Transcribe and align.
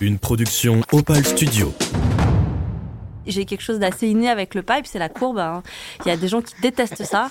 Une 0.00 0.18
production 0.18 0.80
Opal 0.92 1.24
Studio. 1.24 1.74
J'ai 3.26 3.44
quelque 3.44 3.62
chose 3.62 3.80
d'assez 3.80 4.06
inné 4.06 4.28
avec 4.28 4.54
le 4.54 4.62
pipe, 4.62 4.86
c'est 4.86 5.00
la 5.00 5.08
courbe. 5.08 5.38
hein. 5.40 5.62
Il 6.04 6.08
y 6.08 6.12
a 6.12 6.16
des 6.16 6.28
gens 6.28 6.40
qui 6.40 6.54
détestent 6.62 7.04
ça. 7.04 7.30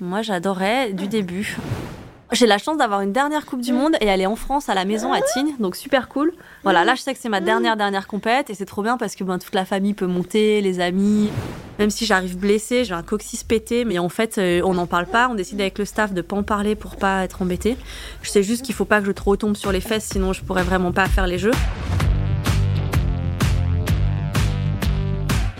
Moi, 0.00 0.22
j'adorais 0.22 0.92
du 0.92 1.06
début. 1.06 1.56
J'ai 2.32 2.46
la 2.46 2.58
chance 2.58 2.76
d'avoir 2.76 3.00
une 3.02 3.12
dernière 3.12 3.46
Coupe 3.46 3.62
du 3.62 3.72
Monde 3.72 3.94
et 4.00 4.06
est 4.06 4.26
en 4.26 4.36
France 4.36 4.68
à 4.68 4.74
la 4.74 4.84
maison 4.84 5.12
à 5.12 5.20
Tignes, 5.22 5.54
donc 5.60 5.76
super 5.76 6.08
cool. 6.08 6.34
Voilà, 6.62 6.84
là 6.84 6.94
je 6.94 7.00
sais 7.00 7.14
que 7.14 7.20
c'est 7.20 7.30
ma 7.30 7.40
dernière 7.40 7.76
dernière 7.76 8.06
compète 8.06 8.50
et 8.50 8.54
c'est 8.54 8.66
trop 8.66 8.82
bien 8.82 8.98
parce 8.98 9.14
que 9.14 9.24
ben, 9.24 9.38
toute 9.38 9.54
la 9.54 9.64
famille 9.64 9.94
peut 9.94 10.06
monter, 10.06 10.60
les 10.60 10.80
amis. 10.80 11.30
Même 11.78 11.88
si 11.88 12.04
j'arrive 12.04 12.36
blessée, 12.36 12.84
j'ai 12.84 12.92
un 12.92 13.02
coccyx 13.02 13.44
pété, 13.44 13.86
mais 13.86 13.98
en 13.98 14.10
fait 14.10 14.36
euh, 14.36 14.60
on 14.64 14.74
n'en 14.74 14.86
parle 14.86 15.06
pas. 15.06 15.28
On 15.30 15.36
décide 15.36 15.60
avec 15.60 15.78
le 15.78 15.86
staff 15.86 16.12
de 16.12 16.20
pas 16.20 16.36
en 16.36 16.42
parler 16.42 16.74
pour 16.74 16.96
pas 16.96 17.24
être 17.24 17.40
embêté. 17.40 17.78
Je 18.20 18.28
sais 18.28 18.42
juste 18.42 18.62
qu'il 18.62 18.74
faut 18.74 18.84
pas 18.84 19.00
que 19.00 19.06
je 19.06 19.12
trop 19.12 19.36
tombe 19.36 19.56
sur 19.56 19.72
les 19.72 19.80
fesses, 19.80 20.08
sinon 20.12 20.34
je 20.34 20.42
pourrais 20.42 20.64
vraiment 20.64 20.92
pas 20.92 21.06
faire 21.06 21.26
les 21.26 21.38
jeux. 21.38 21.52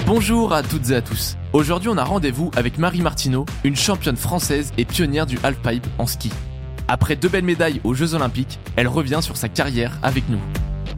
Bonjour 0.09 0.55
à 0.55 0.63
toutes 0.63 0.89
et 0.89 0.95
à 0.95 1.03
tous. 1.03 1.37
Aujourd'hui, 1.53 1.91
on 1.91 1.99
a 1.99 2.03
rendez-vous 2.03 2.51
avec 2.57 2.79
Marie 2.79 3.03
Martineau, 3.03 3.45
une 3.63 3.77
championne 3.77 4.17
française 4.17 4.73
et 4.79 4.87
pionnière 4.87 5.27
du 5.27 5.39
halfpipe 5.43 5.87
en 5.99 6.07
ski. 6.07 6.31
Après 6.89 7.15
deux 7.15 7.29
belles 7.29 7.45
médailles 7.45 7.83
aux 7.85 7.93
Jeux 7.93 8.15
Olympiques, 8.15 8.59
elle 8.77 8.89
revient 8.89 9.19
sur 9.21 9.37
sa 9.37 9.51
carrière 9.51 9.99
avec 10.03 10.27
nous. 10.31 10.41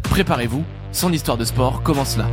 Préparez-vous, 0.04 0.62
son 0.92 1.12
histoire 1.12 1.36
de 1.36 1.44
sport 1.44 1.82
commence 1.82 2.18
là. 2.18 2.28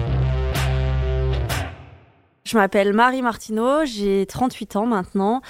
Je 2.43 2.55
m'appelle 2.55 2.93
Marie 2.93 3.23
Martineau, 3.23 3.83
j'ai 3.85 4.27
38 4.27 4.75
ans 4.75 4.85
maintenant. 4.85 5.41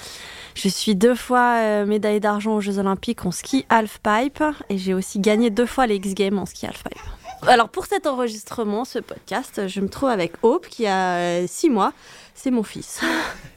Je 0.54 0.68
suis 0.70 0.96
deux 0.96 1.14
fois 1.14 1.58
euh, 1.58 1.84
médaillée 1.84 2.20
d'argent 2.20 2.54
aux 2.54 2.62
Jeux 2.62 2.78
Olympiques 2.78 3.26
en 3.26 3.32
ski 3.32 3.66
halfpipe 3.68 4.42
et 4.70 4.78
j'ai 4.78 4.94
aussi 4.94 5.20
gagné 5.20 5.50
deux 5.50 5.66
fois 5.66 5.86
les 5.86 5.96
X 5.96 6.14
Games 6.14 6.38
en 6.38 6.46
ski 6.46 6.64
halfpipe. 6.64 7.17
Alors 7.46 7.68
pour 7.68 7.86
cet 7.86 8.06
enregistrement, 8.06 8.84
ce 8.84 8.98
podcast, 8.98 9.68
je 9.68 9.80
me 9.80 9.88
trouve 9.88 10.08
avec 10.08 10.32
Hope 10.42 10.66
qui 10.66 10.86
a 10.86 11.46
6 11.46 11.70
mois. 11.70 11.92
C'est 12.34 12.50
mon 12.50 12.62
fils. 12.62 13.00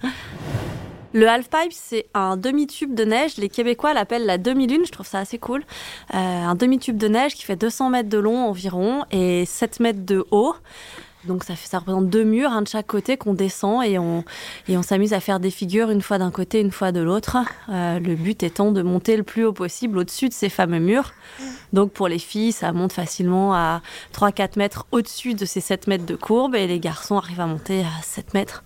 Le 1.14 1.28
halfpipe, 1.28 1.73
c'est 1.73 2.06
un 2.14 2.38
demi-tube 2.38 2.94
de 2.95 3.03
neige. 3.03 3.36
Les 3.36 3.50
Québécois 3.50 3.94
l'appellent 3.94 4.25
la 4.25 4.38
demi-lune. 4.38 4.83
Je 4.86 4.91
trouve 4.91 5.08
ça 5.08 5.19
assez 5.19 5.38
cool. 5.38 5.61
Euh, 6.14 6.17
un 6.17 6.56
demi-tube 6.56 6.95
de 6.95 7.09
neige 7.09 7.36
qui 7.36 7.44
fait 7.44 7.58
200 7.58 7.89
mètres 7.89 8.08
de 8.08 8.17
long 8.17 8.45
environ 8.45 9.03
et 9.11 9.45
7 9.45 9.81
mètres 9.81 10.06
de 10.06 10.25
haut. 10.31 10.56
Donc 11.25 11.44
ça, 11.44 11.55
fait, 11.55 11.77
représente 11.77 12.09
deux 12.09 12.23
murs, 12.23 12.52
un 12.52 12.64
de 12.64 12.67
chaque 12.67 12.88
côté 12.88 13.17
qu'on 13.17 13.33
descend 13.33 13.83
et 13.83 14.00
on, 14.00 14.23
et 14.67 14.77
on 14.77 14.81
s'amuse 14.81 15.14
à 15.14 15.19
faire 15.19 15.39
des 15.39 15.52
figures 15.52 15.89
une 15.91 16.02
fois 16.02 16.17
d'un 16.17 16.31
côté, 16.31 16.59
une 16.59 16.72
fois 16.72 16.91
de 16.91 17.00
l'autre. 17.00 17.38
Euh, 17.69 18.00
le 18.00 18.16
but 18.16 18.41
étant 18.44 18.72
de 18.72 18.81
monter 18.81 19.17
le 19.17 19.23
plus 19.23 19.45
haut 19.45 19.53
possible 19.53 20.00
au-dessus 20.00 20.30
de 20.30 20.33
ces 20.33 20.50
fameux 20.50 20.80
murs. 20.80 21.13
Donc 21.73 21.91
pour 21.91 22.08
les 22.08 22.19
filles, 22.19 22.52
ça 22.52 22.72
monte 22.72 22.94
facilement 22.94 23.53
à 23.53 23.81
3-4 24.13 24.58
mètres 24.58 24.88
au-dessus 24.91 25.36
de 25.36 25.45
ces 25.45 25.61
7 25.61 25.88
mètres 25.88 26.05
de 26.05 26.16
courbe 26.16 26.55
et 26.55 26.67
les 26.67 26.80
garçons 26.80 27.17
arrivent 27.17 27.41
à 27.41 27.47
monter 27.47 27.81
à 27.81 28.02
7 28.03 28.33
mètres. 28.33 28.63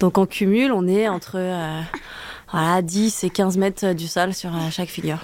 Donc 0.00 0.18
en 0.18 0.26
cumul, 0.26 0.72
on 0.72 0.86
est 0.88 1.08
entre 1.08 1.36
euh, 1.36 1.80
voilà, 2.50 2.82
10 2.82 3.24
et 3.24 3.30
15 3.30 3.58
mètres 3.58 3.92
du 3.92 4.08
sol 4.08 4.34
sur 4.34 4.54
euh, 4.54 4.70
chaque 4.70 4.88
figure. 4.88 5.18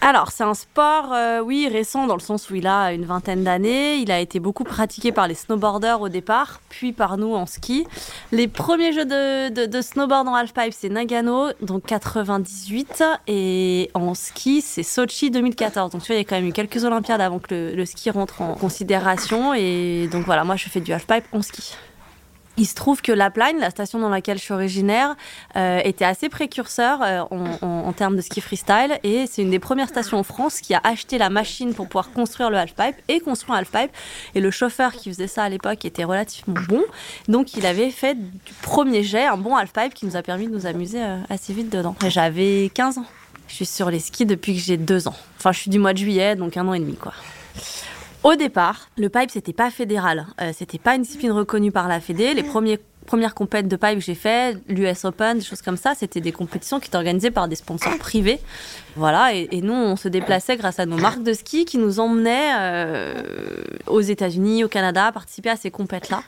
Alors, 0.00 0.30
c'est 0.30 0.44
un 0.44 0.54
sport, 0.54 1.12
euh, 1.12 1.40
oui, 1.40 1.68
récent 1.70 2.06
dans 2.06 2.14
le 2.14 2.20
sens 2.20 2.50
où 2.50 2.54
il 2.54 2.66
a 2.66 2.92
une 2.92 3.04
vingtaine 3.04 3.42
d'années. 3.42 3.96
Il 3.96 4.12
a 4.12 4.20
été 4.20 4.38
beaucoup 4.38 4.62
pratiqué 4.62 5.10
par 5.10 5.26
les 5.26 5.34
snowboarders 5.34 6.00
au 6.00 6.08
départ, 6.08 6.60
puis 6.68 6.92
par 6.92 7.18
nous 7.18 7.34
en 7.34 7.46
ski. 7.46 7.86
Les 8.30 8.46
premiers 8.46 8.92
jeux 8.92 9.04
de, 9.04 9.80
snowboard 9.80 10.28
en 10.28 10.34
halfpipe, 10.34 10.72
c'est 10.72 10.88
Nagano, 10.88 11.48
donc 11.62 11.84
98, 11.86 13.02
et 13.26 13.90
en 13.94 14.14
ski, 14.14 14.60
c'est 14.60 14.84
Sochi 14.84 15.30
2014. 15.30 15.90
Donc, 15.90 16.02
tu 16.02 16.06
vois, 16.08 16.16
il 16.16 16.18
y 16.18 16.22
a 16.22 16.24
quand 16.24 16.36
même 16.36 16.48
eu 16.48 16.52
quelques 16.52 16.84
Olympiades 16.84 17.20
avant 17.20 17.40
que 17.40 17.52
le, 17.54 17.74
le 17.74 17.84
ski 17.84 18.10
rentre 18.10 18.40
en 18.40 18.54
considération. 18.54 19.52
Et 19.52 20.08
donc, 20.12 20.24
voilà, 20.26 20.44
moi, 20.44 20.54
je 20.54 20.68
fais 20.68 20.80
du 20.80 20.92
halfpipe 20.92 21.24
en 21.32 21.42
ski. 21.42 21.74
Il 22.58 22.66
se 22.66 22.74
trouve 22.74 23.02
que 23.02 23.12
Lapline, 23.12 23.58
la 23.60 23.70
station 23.70 24.00
dans 24.00 24.08
laquelle 24.08 24.36
je 24.36 24.42
suis 24.42 24.52
originaire, 24.52 25.14
euh, 25.54 25.80
était 25.84 26.04
assez 26.04 26.28
précurseur 26.28 27.00
euh, 27.02 27.20
en, 27.62 27.92
termes 27.92 28.16
de 28.16 28.20
ski 28.20 28.40
freestyle 28.40 28.98
et 29.04 29.26
c'est 29.28 29.42
une 29.42 29.50
des 29.50 29.60
premières 29.60 29.88
stations 29.88 30.18
en 30.18 30.24
France 30.24 30.60
qui 30.60 30.74
a 30.74 30.80
acheté 30.82 31.18
la 31.18 31.30
machine 31.30 31.72
pour 31.72 31.86
pouvoir 31.86 32.10
construire 32.10 32.50
le 32.50 32.56
halfpipe 32.56 32.96
et 33.06 33.20
construire 33.20 33.54
un 33.54 33.58
halfpipe. 33.58 33.92
Et 34.34 34.40
le 34.40 34.50
chauffeur 34.50 34.92
qui 34.92 35.08
faisait 35.08 35.28
ça 35.28 35.44
à 35.44 35.48
l'époque 35.48 35.84
était 35.84 36.02
relativement 36.02 36.60
bon, 36.68 36.82
donc 37.28 37.54
il 37.54 37.64
avait 37.64 37.90
fait 37.90 38.16
du 38.16 38.52
premier 38.60 39.04
jet 39.04 39.26
un 39.26 39.36
bon 39.36 39.54
halfpipe 39.54 39.94
qui 39.94 40.04
nous 40.04 40.16
a 40.16 40.22
permis 40.22 40.48
de 40.48 40.52
nous 40.52 40.66
amuser 40.66 41.00
euh, 41.00 41.18
assez 41.30 41.52
vite 41.52 41.70
dedans. 41.70 41.94
J'avais 42.08 42.72
15 42.74 42.98
ans. 42.98 43.06
Je 43.46 43.54
suis 43.54 43.66
sur 43.66 43.88
les 43.88 44.00
skis 44.00 44.26
depuis 44.26 44.54
que 44.54 44.60
j'ai 44.60 44.76
deux 44.76 45.06
ans. 45.06 45.14
Enfin, 45.38 45.52
je 45.52 45.60
suis 45.60 45.70
du 45.70 45.78
mois 45.78 45.92
de 45.92 45.98
juillet, 45.98 46.34
donc 46.34 46.56
un 46.56 46.66
an 46.66 46.74
et 46.74 46.80
demi, 46.80 46.96
quoi. 46.96 47.12
Au 48.28 48.36
départ, 48.36 48.90
le 48.98 49.08
pipe, 49.08 49.30
c'était 49.30 49.54
pas 49.54 49.70
fédéral. 49.70 50.26
Euh, 50.42 50.52
c'était 50.54 50.76
pas 50.76 50.96
une 50.96 51.00
discipline 51.00 51.32
reconnue 51.32 51.72
par 51.72 51.88
la 51.88 51.98
Fédé. 51.98 52.34
Les 52.34 52.42
premières 52.42 53.34
compètes 53.34 53.68
de 53.68 53.76
pipe 53.76 53.94
que 53.94 54.04
j'ai 54.04 54.14
fait, 54.14 54.54
l'US 54.68 55.06
Open, 55.06 55.38
des 55.38 55.44
choses 55.44 55.62
comme 55.62 55.78
ça, 55.78 55.94
c'était 55.96 56.20
des 56.20 56.30
compétitions 56.30 56.78
qui 56.78 56.88
étaient 56.88 56.98
organisées 56.98 57.30
par 57.30 57.48
des 57.48 57.56
sponsors 57.56 57.96
privés. 57.96 58.38
Voilà, 58.96 59.32
et, 59.32 59.62
nous, 59.62 59.72
on 59.72 59.96
se 59.96 60.08
déplaçait 60.08 60.58
grâce 60.58 60.78
à 60.78 60.84
nos 60.84 60.98
marques 60.98 61.22
de 61.22 61.32
ski 61.32 61.64
qui 61.64 61.78
nous 61.78 62.00
emmenaient 62.00 62.50
euh, 62.58 63.22
aux 63.86 64.02
États-Unis, 64.02 64.62
au 64.62 64.68
Canada, 64.68 65.10
participer 65.10 65.48
à 65.48 65.56
ces 65.56 65.70
compètes-là. 65.70 66.22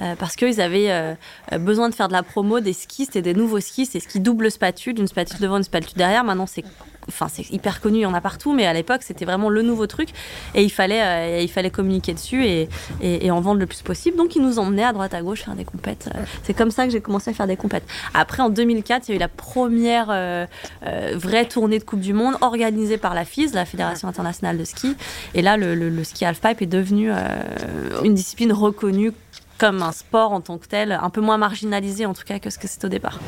Euh, 0.00 0.16
parce 0.18 0.34
qu'ils 0.34 0.60
avaient 0.60 0.90
euh, 0.90 1.14
besoin 1.60 1.88
de 1.88 1.94
faire 1.94 2.08
de 2.08 2.14
la 2.14 2.24
promo 2.24 2.58
des 2.58 2.72
skis. 2.72 3.04
C'était 3.04 3.22
des 3.22 3.34
nouveaux 3.34 3.60
skis, 3.60 3.86
c'est 3.86 4.00
ski 4.00 4.18
double 4.18 4.50
spatule, 4.50 4.98
une 4.98 5.06
spatule 5.06 5.38
devant, 5.38 5.58
une 5.58 5.62
spatule 5.62 5.96
derrière. 5.96 6.24
Maintenant, 6.24 6.46
c'est 6.46 6.64
enfin 7.08 7.28
c'est 7.28 7.50
hyper 7.50 7.80
connu, 7.80 7.98
il 7.98 8.02
y 8.02 8.06
en 8.06 8.14
a 8.14 8.20
partout, 8.20 8.52
mais 8.52 8.66
à 8.66 8.72
l'époque 8.72 9.02
c'était 9.02 9.24
vraiment 9.24 9.48
le 9.48 9.62
nouveau 9.62 9.86
truc 9.86 10.10
et 10.54 10.62
il 10.62 10.70
fallait, 10.70 11.02
euh, 11.02 11.40
il 11.42 11.50
fallait 11.50 11.70
communiquer 11.70 12.14
dessus 12.14 12.44
et, 12.44 12.68
et, 13.00 13.26
et, 13.26 13.30
en 13.30 13.40
vendre 13.40 13.60
le 13.60 13.66
plus 13.66 13.82
possible. 13.82 14.16
Donc 14.16 14.36
ils 14.36 14.42
nous 14.42 14.58
emmenaient 14.58 14.84
à 14.84 14.92
droite 14.92 15.14
à 15.14 15.22
gauche 15.22 15.44
faire 15.44 15.54
des 15.54 15.64
compètes. 15.64 16.08
C'est 16.42 16.54
comme 16.54 16.70
ça 16.70 16.86
que 16.86 16.92
j'ai 16.92 17.00
commencé 17.00 17.30
à 17.30 17.34
faire 17.34 17.46
des 17.46 17.56
compètes. 17.56 17.84
Après 18.14 18.42
en 18.42 18.50
2004, 18.50 19.08
il 19.08 19.12
y 19.12 19.14
a 19.14 19.16
eu 19.16 19.20
la 19.20 19.28
première 19.28 20.08
euh, 20.10 20.46
euh, 20.86 21.12
vraie 21.16 21.46
tournée 21.46 21.78
de 21.78 21.84
Coupe 21.84 22.00
du 22.00 22.12
Monde 22.12 22.34
organisée 22.40 22.98
par 22.98 23.14
la 23.14 23.24
FIS, 23.24 23.50
la 23.52 23.64
Fédération 23.64 24.08
internationale 24.08 24.58
de 24.58 24.64
ski. 24.64 24.96
Et 25.34 25.42
là 25.42 25.56
le, 25.56 25.74
le, 25.74 25.88
le 25.88 26.04
ski 26.04 26.24
halfpipe 26.24 26.62
est 26.62 26.66
devenu 26.66 27.10
euh, 27.12 28.02
une 28.02 28.14
discipline 28.14 28.52
reconnue 28.52 29.12
comme 29.58 29.82
un 29.82 29.92
sport 29.92 30.32
en 30.32 30.40
tant 30.40 30.58
que 30.58 30.66
tel, 30.66 30.92
un 30.92 31.10
peu 31.10 31.20
moins 31.20 31.38
marginalisé 31.38 32.06
en 32.06 32.14
tout 32.14 32.24
cas 32.24 32.38
que 32.38 32.50
ce 32.50 32.58
que 32.58 32.66
c'est 32.68 32.84
au 32.84 32.88
départ. 32.88 33.20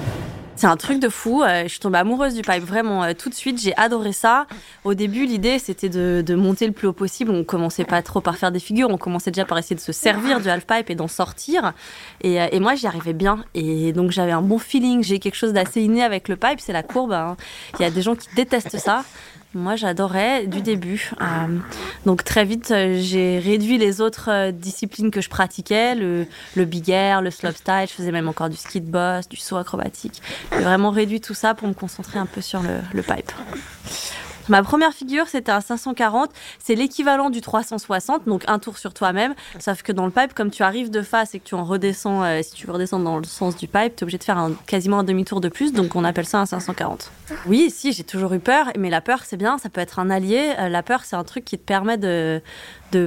C'est 0.56 0.66
un 0.66 0.76
truc 0.76 1.00
de 1.00 1.10
fou. 1.10 1.42
Euh, 1.42 1.64
je 1.64 1.68
suis 1.68 1.80
tombée 1.80 1.98
amoureuse 1.98 2.34
du 2.34 2.40
pipe 2.40 2.64
vraiment 2.64 3.04
euh, 3.04 3.12
tout 3.12 3.28
de 3.28 3.34
suite. 3.34 3.60
J'ai 3.60 3.76
adoré 3.76 4.12
ça. 4.12 4.46
Au 4.84 4.94
début, 4.94 5.26
l'idée 5.26 5.58
c'était 5.58 5.90
de, 5.90 6.34
monter 6.34 6.66
le 6.66 6.72
plus 6.72 6.88
haut 6.88 6.94
possible. 6.94 7.30
On 7.30 7.44
commençait 7.44 7.84
pas 7.84 8.02
trop 8.02 8.22
par 8.22 8.36
faire 8.36 8.50
des 8.50 8.58
figures. 8.58 8.88
On 8.90 8.96
commençait 8.96 9.30
déjà 9.30 9.44
par 9.44 9.58
essayer 9.58 9.76
de 9.76 9.80
se 9.80 9.92
servir 9.92 10.40
du 10.40 10.48
half 10.48 10.66
pipe 10.66 10.88
et 10.88 10.94
d'en 10.94 11.08
sortir. 11.08 11.74
Et, 12.22 12.40
euh, 12.40 12.60
moi, 12.60 12.74
j'y 12.74 12.86
arrivais 12.86 13.12
bien. 13.12 13.44
Et 13.54 13.92
donc 13.92 14.10
j'avais 14.10 14.32
un 14.32 14.42
bon 14.42 14.58
feeling. 14.58 15.04
J'ai 15.04 15.18
quelque 15.18 15.36
chose 15.36 15.52
d'assez 15.52 15.82
inné 15.82 16.02
avec 16.02 16.28
le 16.28 16.36
pipe. 16.36 16.58
C'est 16.58 16.72
la 16.72 16.82
courbe. 16.82 17.12
Hein. 17.12 17.36
Il 17.78 17.82
y 17.82 17.84
a 17.84 17.90
des 17.90 18.02
gens 18.02 18.14
qui 18.14 18.28
détestent 18.34 18.78
ça. 18.78 19.04
Moi, 19.54 19.76
j'adorais 19.76 20.46
du 20.46 20.60
début. 20.60 21.12
Euh, 21.20 21.58
donc 22.04 22.24
très 22.24 22.44
vite, 22.44 22.70
euh, 22.72 22.98
j'ai 23.00 23.38
réduit 23.38 23.78
les 23.78 24.00
autres 24.00 24.28
euh, 24.30 24.50
disciplines 24.52 25.10
que 25.10 25.20
je 25.20 25.30
pratiquais, 25.30 25.94
le, 25.94 26.26
le 26.56 26.64
big 26.64 26.90
air, 26.90 27.22
le 27.22 27.30
slopestyle. 27.30 27.86
Je 27.88 27.94
faisais 27.94 28.12
même 28.12 28.28
encore 28.28 28.50
du 28.50 28.56
ski 28.56 28.80
de 28.80 28.90
boss, 28.90 29.28
du 29.28 29.36
saut 29.36 29.56
acrobatique. 29.56 30.20
J'ai 30.52 30.62
vraiment 30.62 30.90
réduit 30.90 31.20
tout 31.20 31.34
ça 31.34 31.54
pour 31.54 31.68
me 31.68 31.74
concentrer 31.74 32.18
un 32.18 32.26
peu 32.26 32.40
sur 32.42 32.62
le, 32.62 32.80
le 32.92 33.02
pipe. 33.02 33.32
Ma 34.48 34.62
première 34.62 34.92
figure, 34.92 35.26
c'était 35.28 35.52
un 35.52 35.60
540. 35.60 36.30
C'est 36.58 36.74
l'équivalent 36.74 37.30
du 37.30 37.40
360, 37.40 38.26
donc 38.26 38.44
un 38.46 38.58
tour 38.58 38.78
sur 38.78 38.94
toi-même. 38.94 39.34
Sauf 39.58 39.82
que 39.82 39.92
dans 39.92 40.04
le 40.04 40.12
pipe, 40.12 40.34
comme 40.34 40.50
tu 40.50 40.62
arrives 40.62 40.90
de 40.90 41.02
face 41.02 41.34
et 41.34 41.40
que 41.40 41.44
tu 41.44 41.54
en 41.54 41.64
redescends, 41.64 42.22
euh, 42.22 42.40
si 42.42 42.52
tu 42.52 42.70
redescends 42.70 43.00
dans 43.00 43.18
le 43.18 43.24
sens 43.24 43.56
du 43.56 43.66
pipe, 43.66 43.96
tu 43.96 44.00
es 44.00 44.02
obligé 44.04 44.18
de 44.18 44.24
faire 44.24 44.48
quasiment 44.66 45.00
un 45.00 45.04
demi-tour 45.04 45.40
de 45.40 45.48
plus. 45.48 45.72
Donc 45.72 45.96
on 45.96 46.04
appelle 46.04 46.26
ça 46.26 46.38
un 46.38 46.46
540. 46.46 47.10
Oui, 47.46 47.72
si, 47.74 47.92
j'ai 47.92 48.04
toujours 48.04 48.32
eu 48.34 48.38
peur. 48.38 48.70
Mais 48.78 48.90
la 48.90 49.00
peur, 49.00 49.24
c'est 49.24 49.36
bien. 49.36 49.58
Ça 49.58 49.68
peut 49.68 49.80
être 49.80 49.98
un 49.98 50.10
allié. 50.10 50.52
Euh, 50.58 50.68
la 50.68 50.82
peur, 50.82 51.04
c'est 51.04 51.16
un 51.16 51.24
truc 51.24 51.44
qui 51.44 51.58
te 51.58 51.64
permet 51.64 51.96
de 51.96 52.40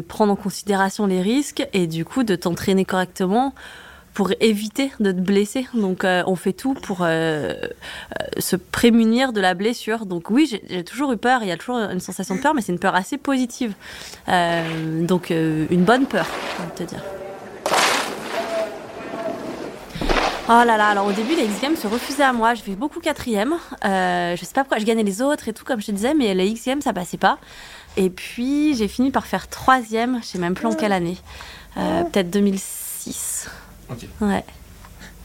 prendre 0.07 0.33
en 0.33 0.35
considération 0.35 1.07
les 1.07 1.21
risques 1.21 1.65
et 1.73 1.87
du 1.87 2.05
coup 2.05 2.23
de 2.23 2.35
t'entraîner 2.35 2.85
correctement 2.85 3.53
pour 4.13 4.31
éviter 4.39 4.91
de 4.99 5.11
te 5.11 5.19
blesser. 5.19 5.67
Donc 5.73 6.03
euh, 6.03 6.23
on 6.27 6.35
fait 6.35 6.53
tout 6.53 6.73
pour 6.73 6.99
euh, 7.01 7.05
euh, 7.07 7.61
se 8.37 8.55
prémunir 8.55 9.33
de 9.33 9.41
la 9.41 9.53
blessure. 9.53 10.05
Donc 10.05 10.29
oui, 10.29 10.59
j'ai 10.67 10.83
toujours 10.83 11.11
eu 11.11 11.17
peur, 11.17 11.41
il 11.43 11.47
y 11.47 11.51
a 11.51 11.57
toujours 11.57 11.77
une 11.77 11.99
sensation 11.99 12.35
de 12.35 12.41
peur, 12.41 12.53
mais 12.53 12.61
c'est 12.61 12.71
une 12.71 12.79
peur 12.79 12.95
assez 12.95 13.17
positive. 13.17 13.73
Donc 14.27 15.29
une 15.29 15.83
bonne 15.83 16.05
peur, 16.05 16.27
va 16.59 16.65
te 16.75 16.83
dire. 16.83 17.03
Oh 20.51 20.63
là 20.65 20.77
là, 20.77 20.87
alors 20.87 21.05
au 21.05 21.11
début 21.11 21.35
les 21.35 21.45
X 21.45 21.61
Games 21.61 21.75
se 21.75 21.85
refusaient 21.85 22.23
à 22.23 22.33
moi, 22.33 22.55
je 22.55 22.63
fais 22.63 22.73
beaucoup 22.75 22.99
quatrième, 22.99 23.53
je 23.83 24.39
sais 24.41 24.53
pas 24.53 24.61
pourquoi 24.61 24.79
je 24.79 24.85
gagnais 24.85 25.03
les 25.03 25.21
autres 25.21 25.47
et 25.47 25.53
tout 25.53 25.63
comme 25.63 25.79
je 25.79 25.87
te 25.87 25.91
disais, 25.91 26.15
mais 26.15 26.33
les 26.33 26.47
X 26.47 26.65
Games 26.65 26.81
ça 26.81 26.91
passait 26.91 27.17
pas. 27.17 27.37
Et 27.97 28.09
puis 28.09 28.75
j'ai 28.75 28.87
fini 28.87 29.11
par 29.11 29.27
faire 29.27 29.47
troisième, 29.47 30.19
je 30.21 30.27
sais 30.27 30.39
même 30.39 30.55
plus 30.55 30.65
en 30.65 30.73
quelle 30.73 30.93
année, 30.93 31.17
peut-être 31.75 32.31
2006. 32.31 33.47
Ouais. 34.21 34.43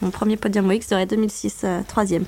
Mon 0.03 0.11
premier 0.11 0.37
podium 0.37 0.71
X 0.73 0.89
serait 0.89 1.07
2006, 1.07 1.63
euh, 1.65 1.81
troisième. 1.87 2.25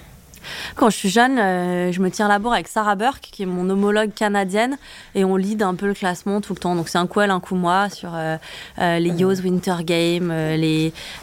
Quand 0.74 0.90
je 0.90 0.96
suis 0.96 1.08
jeune, 1.08 1.38
euh, 1.38 1.92
je 1.92 2.00
me 2.00 2.10
tiens 2.10 2.28
la 2.28 2.38
bourre 2.38 2.54
avec 2.54 2.68
Sarah 2.68 2.96
Burke, 2.96 3.28
qui 3.32 3.42
est 3.42 3.46
mon 3.46 3.68
homologue 3.70 4.12
canadienne, 4.14 4.76
et 5.14 5.24
on 5.24 5.36
lead 5.36 5.62
un 5.62 5.74
peu 5.74 5.86
le 5.86 5.94
classement 5.94 6.40
tout 6.40 6.52
le 6.52 6.58
temps. 6.58 6.74
Donc 6.74 6.88
c'est 6.88 6.98
un 6.98 7.06
coup 7.06 7.20
elle, 7.20 7.30
un 7.30 7.40
coup 7.40 7.54
moi 7.54 7.88
sur 7.88 8.10
euh, 8.14 8.36
euh, 8.78 8.98
les 8.98 9.10
Yos 9.10 9.40
Winter 9.40 9.76
Games, 9.84 10.32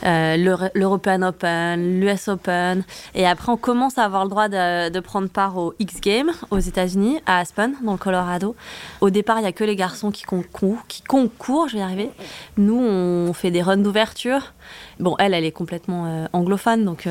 l'European 0.03 1.21
Open, 1.21 1.99
l'US 1.99 2.27
Open, 2.27 2.83
et 3.15 3.27
après 3.27 3.51
on 3.51 3.57
commence 3.57 3.97
à 3.97 4.03
avoir 4.03 4.23
le 4.23 4.29
droit 4.29 4.47
de, 4.49 4.99
prendre 4.99 5.27
part 5.27 5.57
au 5.57 5.73
X 5.79 5.99
Games 5.99 6.31
aux 6.49 6.59
États-Unis, 6.59 7.19
à 7.25 7.39
Aspen, 7.39 7.73
dans 7.83 7.91
le 7.91 7.97
Colorado. 7.97 8.55
Au 9.01 9.09
départ, 9.09 9.39
il 9.39 9.43
y 9.43 9.47
a 9.47 9.51
que 9.51 9.63
les 9.63 9.75
garçons 9.75 10.11
qui 10.11 10.23
concourent, 10.23 11.67
je 11.67 11.73
vais 11.73 11.79
y 11.79 11.81
arriver. 11.81 12.09
Nous, 12.57 12.79
on 12.79 13.33
fait 13.33 13.51
des 13.51 13.61
runs 13.61 13.77
d'ouverture. 13.77 14.53
Bon, 14.99 15.15
elle, 15.19 15.33
elle 15.33 15.43
est 15.43 15.51
complètement 15.51 16.27
anglophone, 16.31 16.85
donc 16.85 17.07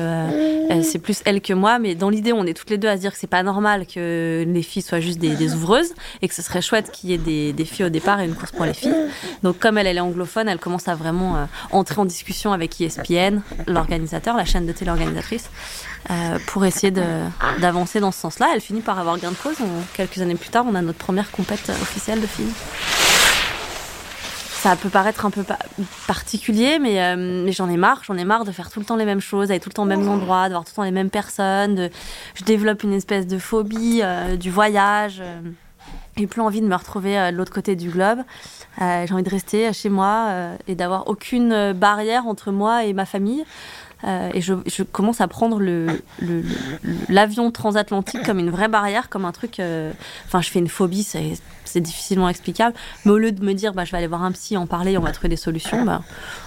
c'est 0.81 0.99
plus 0.99 1.21
elle 1.25 1.41
que 1.41 1.53
moi. 1.53 1.77
Mais 1.79 1.95
l'idée, 2.09 2.33
on 2.33 2.45
est 2.45 2.53
toutes 2.53 2.69
les 2.69 2.77
deux 2.77 2.87
à 2.87 2.95
se 2.95 3.01
dire 3.01 3.11
que 3.11 3.17
c'est 3.17 3.27
pas 3.27 3.43
normal 3.43 3.85
que 3.85 4.45
les 4.47 4.63
filles 4.63 4.81
soient 4.81 4.99
juste 4.99 5.19
des, 5.19 5.53
ouvreuses 5.53 5.93
et 6.21 6.27
que 6.27 6.33
ce 6.33 6.41
serait 6.41 6.61
chouette 6.61 6.91
qu'il 6.91 7.09
y 7.09 7.13
ait 7.13 7.53
des, 7.53 7.65
filles 7.65 7.85
au 7.85 7.89
départ 7.89 8.19
et 8.19 8.25
une 8.25 8.35
course 8.35 8.51
pour 8.51 8.65
les 8.65 8.73
filles. 8.73 8.95
Donc, 9.43 9.59
comme 9.59 9.77
elle, 9.77 9.87
elle 9.87 9.97
est 9.97 10.01
anglophone, 10.01 10.47
elle 10.47 10.59
commence 10.59 10.87
à 10.87 10.95
vraiment 10.95 11.35
euh, 11.35 11.45
entrer 11.71 11.99
en 11.99 12.05
discussion 12.05 12.53
avec 12.53 12.79
ESPN, 12.79 13.41
l'organisateur, 13.67 14.35
la 14.35 14.45
chaîne 14.45 14.65
de 14.65 14.71
télé 14.71 14.91
organisatrice, 14.91 15.49
pour 16.47 16.65
essayer 16.65 16.91
d'avancer 17.59 17.99
dans 17.99 18.11
ce 18.11 18.19
sens-là. 18.19 18.51
Elle 18.53 18.61
finit 18.61 18.81
par 18.81 18.99
avoir 18.99 19.17
gain 19.17 19.31
de 19.31 19.35
cause. 19.35 19.55
quelques 19.93 20.19
années 20.19 20.35
plus 20.35 20.49
tard, 20.49 20.65
on 20.67 20.75
a 20.75 20.81
notre 20.81 20.99
première 20.99 21.31
compète 21.31 21.69
officielle 21.81 22.21
de 22.21 22.27
filles 22.27 22.51
ça 24.63 24.77
peut 24.77 24.87
paraître 24.87 25.25
un 25.25 25.29
peu 25.29 25.43
particulier, 26.07 26.79
mais, 26.79 27.03
euh, 27.03 27.43
mais 27.43 27.51
j'en 27.51 27.67
ai 27.67 27.75
marre. 27.75 28.01
J'en 28.05 28.15
ai 28.15 28.23
marre 28.23 28.45
de 28.45 28.51
faire 28.53 28.71
tout 28.71 28.79
le 28.79 28.85
temps 28.85 28.95
les 28.95 29.03
mêmes 29.03 29.19
choses, 29.19 29.49
d'aller 29.49 29.59
tout 29.59 29.67
le 29.67 29.73
temps 29.73 29.83
aux 29.83 29.87
mêmes 29.87 30.07
endroits, 30.07 30.47
de 30.47 30.53
voir 30.53 30.63
tout 30.63 30.71
le 30.71 30.75
temps 30.77 30.83
les 30.83 30.91
mêmes 30.91 31.09
personnes. 31.09 31.89
Je 32.33 32.45
développe 32.45 32.81
une 32.83 32.93
espèce 32.93 33.27
de 33.27 33.37
phobie 33.37 33.99
euh, 34.01 34.37
du 34.37 34.49
voyage. 34.49 35.19
Euh, 35.19 35.41
et 36.15 36.27
plus 36.27 36.41
envie 36.41 36.61
de 36.61 36.67
me 36.67 36.75
retrouver 36.75 37.15
de 37.31 37.35
l'autre 37.35 37.51
côté 37.51 37.75
du 37.75 37.89
globe. 37.89 38.19
J'ai 38.79 39.11
envie 39.11 39.23
de 39.23 39.29
rester 39.29 39.73
chez 39.73 39.89
moi 39.89 40.29
et 40.67 40.75
d'avoir 40.75 41.07
aucune 41.07 41.73
barrière 41.73 42.27
entre 42.27 42.51
moi 42.51 42.85
et 42.85 42.93
ma 42.93 43.05
famille. 43.05 43.43
Euh, 44.05 44.29
et 44.33 44.41
je, 44.41 44.53
je, 44.65 44.83
commence 44.83 45.21
à 45.21 45.27
prendre 45.27 45.61
l'avion 47.09 47.45
le, 47.45 47.51
transatlantique 47.51 48.23
comme 48.23 48.39
une 48.39 48.49
vraie 48.49 48.67
barrière, 48.67 49.09
comme 49.09 49.25
un 49.25 49.31
truc. 49.31 49.59
Euh, 49.59 49.91
enfin, 50.25 50.41
je 50.41 50.49
fais 50.49 50.59
une 50.59 50.67
phobie, 50.67 51.03
c'est 51.03 51.81
difficilement 51.81 52.29
explicable. 52.29 52.75
Mais 53.05 53.11
au 53.11 53.17
lieu 53.17 53.31
de 53.31 53.43
me 53.43 53.53
dire, 53.53 53.73
bah, 53.73 53.85
je 53.85 53.91
vais 53.91 53.97
aller 53.97 54.07
voir 54.07 54.23
un 54.23 54.31
psy, 54.31 54.57
en 54.57 54.67
parler, 54.67 54.97
on 54.97 55.01
va 55.01 55.11
trouver 55.11 55.29
des 55.29 55.37
solutions, 55.37 55.83
bah, 55.83 56.01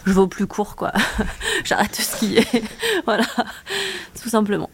je 0.04 0.12
vais 0.12 0.20
au 0.20 0.28
plus 0.28 0.46
court, 0.46 0.76
quoi. 0.76 0.92
J'arrête 1.64 1.96
de 1.96 2.02
skier. 2.02 2.44
voilà, 3.06 3.24
tout 4.20 4.28
simplement. 4.28 4.70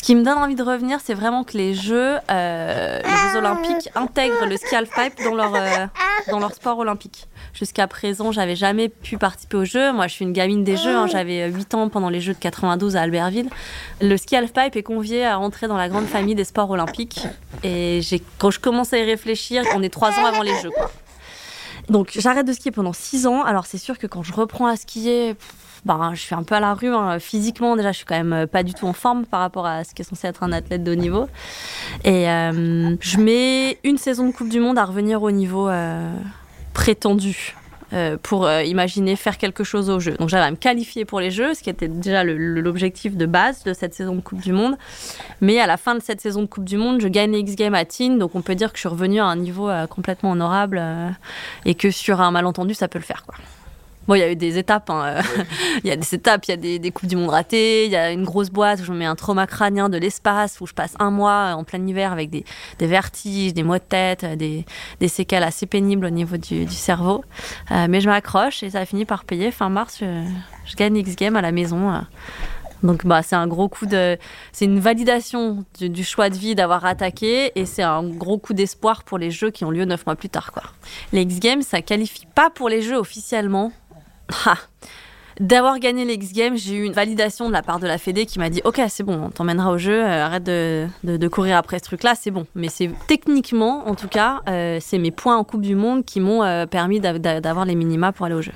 Ce 0.00 0.02
qui 0.02 0.14
me 0.14 0.24
donne 0.24 0.38
envie 0.38 0.54
de 0.54 0.62
revenir, 0.62 0.98
c'est 1.04 1.12
vraiment 1.12 1.44
que 1.44 1.58
les 1.58 1.74
Jeux, 1.74 2.16
euh, 2.30 3.00
les 3.02 3.16
Jeux 3.32 3.36
Olympiques 3.36 3.90
intègrent 3.94 4.46
le 4.46 4.56
ski 4.56 4.74
halfpipe 4.74 5.22
dans 5.22 5.34
leur, 5.34 5.52
dans 6.30 6.38
leur 6.38 6.54
sport 6.54 6.78
olympique. 6.78 7.26
Jusqu'à 7.52 7.86
présent, 7.86 8.32
j'avais 8.32 8.56
jamais 8.56 8.88
pu 8.88 9.18
participer 9.18 9.56
aux 9.56 9.64
Jeux. 9.64 9.92
Moi, 9.92 10.06
je 10.06 10.14
suis 10.14 10.24
une 10.24 10.32
gamine 10.32 10.64
des 10.64 10.76
Jeux. 10.76 10.94
Hein. 10.94 11.06
J'avais 11.06 11.50
8 11.50 11.74
ans 11.74 11.88
pendant 11.88 12.08
les 12.08 12.20
Jeux 12.20 12.34
de 12.34 12.38
92 12.38 12.96
à 12.96 13.02
Albertville. 13.02 13.48
Le 14.00 14.16
ski 14.16 14.36
halfpipe 14.36 14.76
est 14.76 14.82
convié 14.82 15.24
à 15.24 15.36
rentrer 15.36 15.68
dans 15.68 15.76
la 15.76 15.88
grande 15.88 16.06
famille 16.06 16.34
des 16.34 16.44
sports 16.44 16.70
olympiques. 16.70 17.26
Et 17.62 18.00
quand 18.38 18.50
je 18.50 18.60
commence 18.60 18.92
à 18.92 18.98
y 18.98 19.04
réfléchir, 19.04 19.62
on 19.74 19.82
est 19.82 19.90
3 19.90 20.18
ans 20.18 20.26
avant 20.26 20.42
les 20.42 20.54
Jeux. 20.60 20.72
Donc, 21.88 22.12
j'arrête 22.16 22.46
de 22.46 22.52
skier 22.52 22.70
pendant 22.70 22.92
6 22.92 23.26
ans. 23.26 23.42
Alors, 23.42 23.66
c'est 23.66 23.78
sûr 23.78 23.98
que 23.98 24.06
quand 24.06 24.22
je 24.22 24.32
reprends 24.32 24.66
à 24.66 24.76
skier, 24.76 25.34
ben, 25.84 26.12
je 26.14 26.20
suis 26.20 26.34
un 26.34 26.42
peu 26.42 26.54
à 26.54 26.60
la 26.60 26.74
rue. 26.74 26.94
Hein. 26.94 27.18
Physiquement, 27.18 27.76
déjà, 27.76 27.92
je 27.92 27.98
suis 27.98 28.06
quand 28.06 28.22
même 28.22 28.46
pas 28.46 28.62
du 28.62 28.74
tout 28.74 28.86
en 28.86 28.92
forme 28.92 29.24
par 29.26 29.40
rapport 29.40 29.66
à 29.66 29.84
ce 29.84 29.94
qui 29.94 30.02
est 30.02 30.04
censé 30.04 30.26
être 30.28 30.42
un 30.42 30.52
athlète 30.52 30.84
de 30.84 30.92
haut 30.92 30.96
niveau. 30.96 31.28
Et 32.04 32.28
euh, 32.28 32.96
je 33.00 33.18
mets 33.18 33.78
une 33.84 33.98
saison 33.98 34.26
de 34.26 34.32
Coupe 34.32 34.48
du 34.48 34.60
Monde 34.60 34.78
à 34.78 34.84
revenir 34.84 35.22
au 35.22 35.30
niveau 35.30 35.68
euh, 35.68 36.12
prétendu. 36.72 37.56
Euh, 37.92 38.16
pour 38.22 38.46
euh, 38.46 38.62
imaginer 38.62 39.16
faire 39.16 39.36
quelque 39.36 39.64
chose 39.64 39.90
au 39.90 39.98
jeu. 39.98 40.12
Donc 40.12 40.28
j'avais 40.28 40.44
à 40.44 40.50
me 40.52 40.56
qualifier 40.56 41.04
pour 41.04 41.18
les 41.18 41.32
Jeux, 41.32 41.54
ce 41.54 41.62
qui 41.64 41.70
était 41.70 41.88
déjà 41.88 42.22
l'objectif 42.22 43.16
de 43.16 43.26
base 43.26 43.64
de 43.64 43.74
cette 43.74 43.94
saison 43.94 44.14
de 44.14 44.20
Coupe 44.20 44.40
du 44.40 44.52
Monde. 44.52 44.76
Mais 45.40 45.58
à 45.58 45.66
la 45.66 45.76
fin 45.76 45.96
de 45.96 46.00
cette 46.00 46.20
saison 46.20 46.42
de 46.42 46.46
Coupe 46.46 46.66
du 46.66 46.76
Monde, 46.76 47.00
je 47.00 47.08
gagne 47.08 47.34
X 47.34 47.56
Games 47.56 47.74
à 47.74 47.84
Teen, 47.84 48.16
donc 48.16 48.36
on 48.36 48.42
peut 48.42 48.54
dire 48.54 48.70
que 48.70 48.76
je 48.76 48.82
suis 48.82 48.88
revenue 48.88 49.18
à 49.18 49.24
un 49.24 49.34
niveau 49.34 49.68
euh, 49.68 49.88
complètement 49.88 50.30
honorable 50.30 50.80
et 51.64 51.74
que 51.74 51.90
sur 51.90 52.20
un 52.20 52.30
malentendu, 52.30 52.74
ça 52.74 52.86
peut 52.86 53.00
le 53.00 53.04
faire. 53.04 53.24
quoi. 53.26 53.34
Bon, 54.10 54.16
il 54.16 54.18
y 54.18 54.24
a 54.24 54.32
eu 54.32 54.34
des 54.34 54.58
étapes. 54.58 54.90
Hein, 54.90 55.04
euh, 55.04 55.22
il 55.84 55.88
y 55.88 55.92
a 55.92 55.94
des 55.94 56.16
étapes, 56.16 56.44
il 56.46 56.50
y 56.50 56.54
a 56.54 56.56
des, 56.56 56.80
des, 56.80 56.90
Coupes 56.90 57.08
du 57.08 57.14
Monde 57.14 57.30
ratées, 57.30 57.84
il 57.84 57.92
y 57.92 57.96
a 57.96 58.10
une 58.10 58.24
grosse 58.24 58.50
boîte 58.50 58.80
où 58.80 58.84
je 58.84 58.92
mets 58.92 59.04
un 59.04 59.14
trauma 59.14 59.46
crânien 59.46 59.88
de 59.88 59.96
l'espace, 59.98 60.60
où 60.60 60.66
je 60.66 60.72
passe 60.72 60.96
un 60.98 61.12
mois 61.12 61.54
en 61.54 61.62
plein 61.62 61.86
hiver 61.86 62.10
avec 62.10 62.28
des, 62.28 62.44
des 62.80 62.88
vertiges, 62.88 63.54
des 63.54 63.62
maux 63.62 63.74
de 63.74 63.78
tête, 63.78 64.24
des, 64.24 64.66
des, 64.98 65.06
séquelles 65.06 65.44
assez 65.44 65.64
pénibles 65.64 66.06
au 66.06 66.10
niveau 66.10 66.38
du, 66.38 66.64
du 66.64 66.74
cerveau. 66.74 67.24
Euh, 67.70 67.86
mais 67.88 68.00
je 68.00 68.08
m'accroche 68.08 68.64
et 68.64 68.70
ça 68.70 68.80
a 68.80 68.84
fini 68.84 69.04
par 69.04 69.22
payer. 69.22 69.52
Fin 69.52 69.68
mars, 69.68 70.00
je, 70.00 70.76
gagne 70.76 70.96
X 70.96 71.14
Games 71.14 71.36
à 71.36 71.40
la 71.40 71.52
maison. 71.52 71.92
Euh. 71.92 72.00
Donc 72.82 73.06
bah, 73.06 73.22
c'est 73.22 73.36
un 73.36 73.46
gros 73.46 73.68
coup 73.68 73.86
de... 73.86 74.18
C'est 74.50 74.64
une 74.64 74.80
validation 74.80 75.64
du, 75.78 75.88
du, 75.88 76.02
choix 76.02 76.30
de 76.30 76.36
vie 76.36 76.56
d'avoir 76.56 76.84
attaqué 76.84 77.52
et 77.54 77.64
c'est 77.64 77.84
un 77.84 78.02
gros 78.02 78.38
coup 78.38 78.54
d'espoir 78.54 79.04
pour 79.04 79.18
les 79.18 79.30
Jeux 79.30 79.52
qui 79.52 79.64
ont 79.64 79.70
lieu 79.70 79.84
neuf 79.84 80.04
mois 80.04 80.16
plus 80.16 80.30
tard. 80.30 80.50
Quoi. 80.50 80.64
Les 81.12 81.22
X 81.22 81.38
Games, 81.38 81.62
ça 81.62 81.80
qualifie 81.80 82.26
pas 82.34 82.50
pour 82.50 82.68
les 82.68 82.82
Jeux 82.82 82.96
officiellement 82.96 83.70
D'avoir 85.40 85.78
gagné 85.78 86.04
les 86.04 86.14
X 86.14 86.34
Games, 86.34 86.56
j'ai 86.56 86.74
eu 86.74 86.84
une 86.84 86.92
validation 86.92 87.48
de 87.48 87.52
la 87.54 87.62
part 87.62 87.80
de 87.80 87.86
la 87.86 87.96
Fédé 87.96 88.26
qui 88.26 88.38
m'a 88.38 88.50
dit 88.50 88.60
Ok, 88.64 88.78
c'est 88.88 89.02
bon, 89.02 89.24
on 89.24 89.30
t'emmènera 89.30 89.70
au 89.72 89.78
jeu, 89.78 90.04
euh, 90.04 90.26
arrête 90.26 90.42
de, 90.42 90.86
de, 91.02 91.28
courir 91.28 91.56
après 91.56 91.78
ce 91.78 91.84
truc-là, 91.84 92.14
c'est 92.14 92.30
bon. 92.30 92.46
Mais 92.54 92.68
c'est 92.68 92.90
techniquement, 93.06 93.88
en 93.88 93.94
tout 93.94 94.08
cas, 94.08 94.42
euh, 94.48 94.78
c'est 94.82 94.98
mes 94.98 95.10
points 95.10 95.38
en 95.38 95.44
Coupe 95.44 95.62
du 95.62 95.74
Monde 95.74 96.04
qui 96.04 96.20
m'ont 96.20 96.42
euh, 96.42 96.66
permis 96.66 97.00
d'avoir 97.00 97.64
les 97.64 97.74
minima 97.74 98.12
pour 98.12 98.26
aller 98.26 98.34
au 98.34 98.42
jeu. 98.42 98.52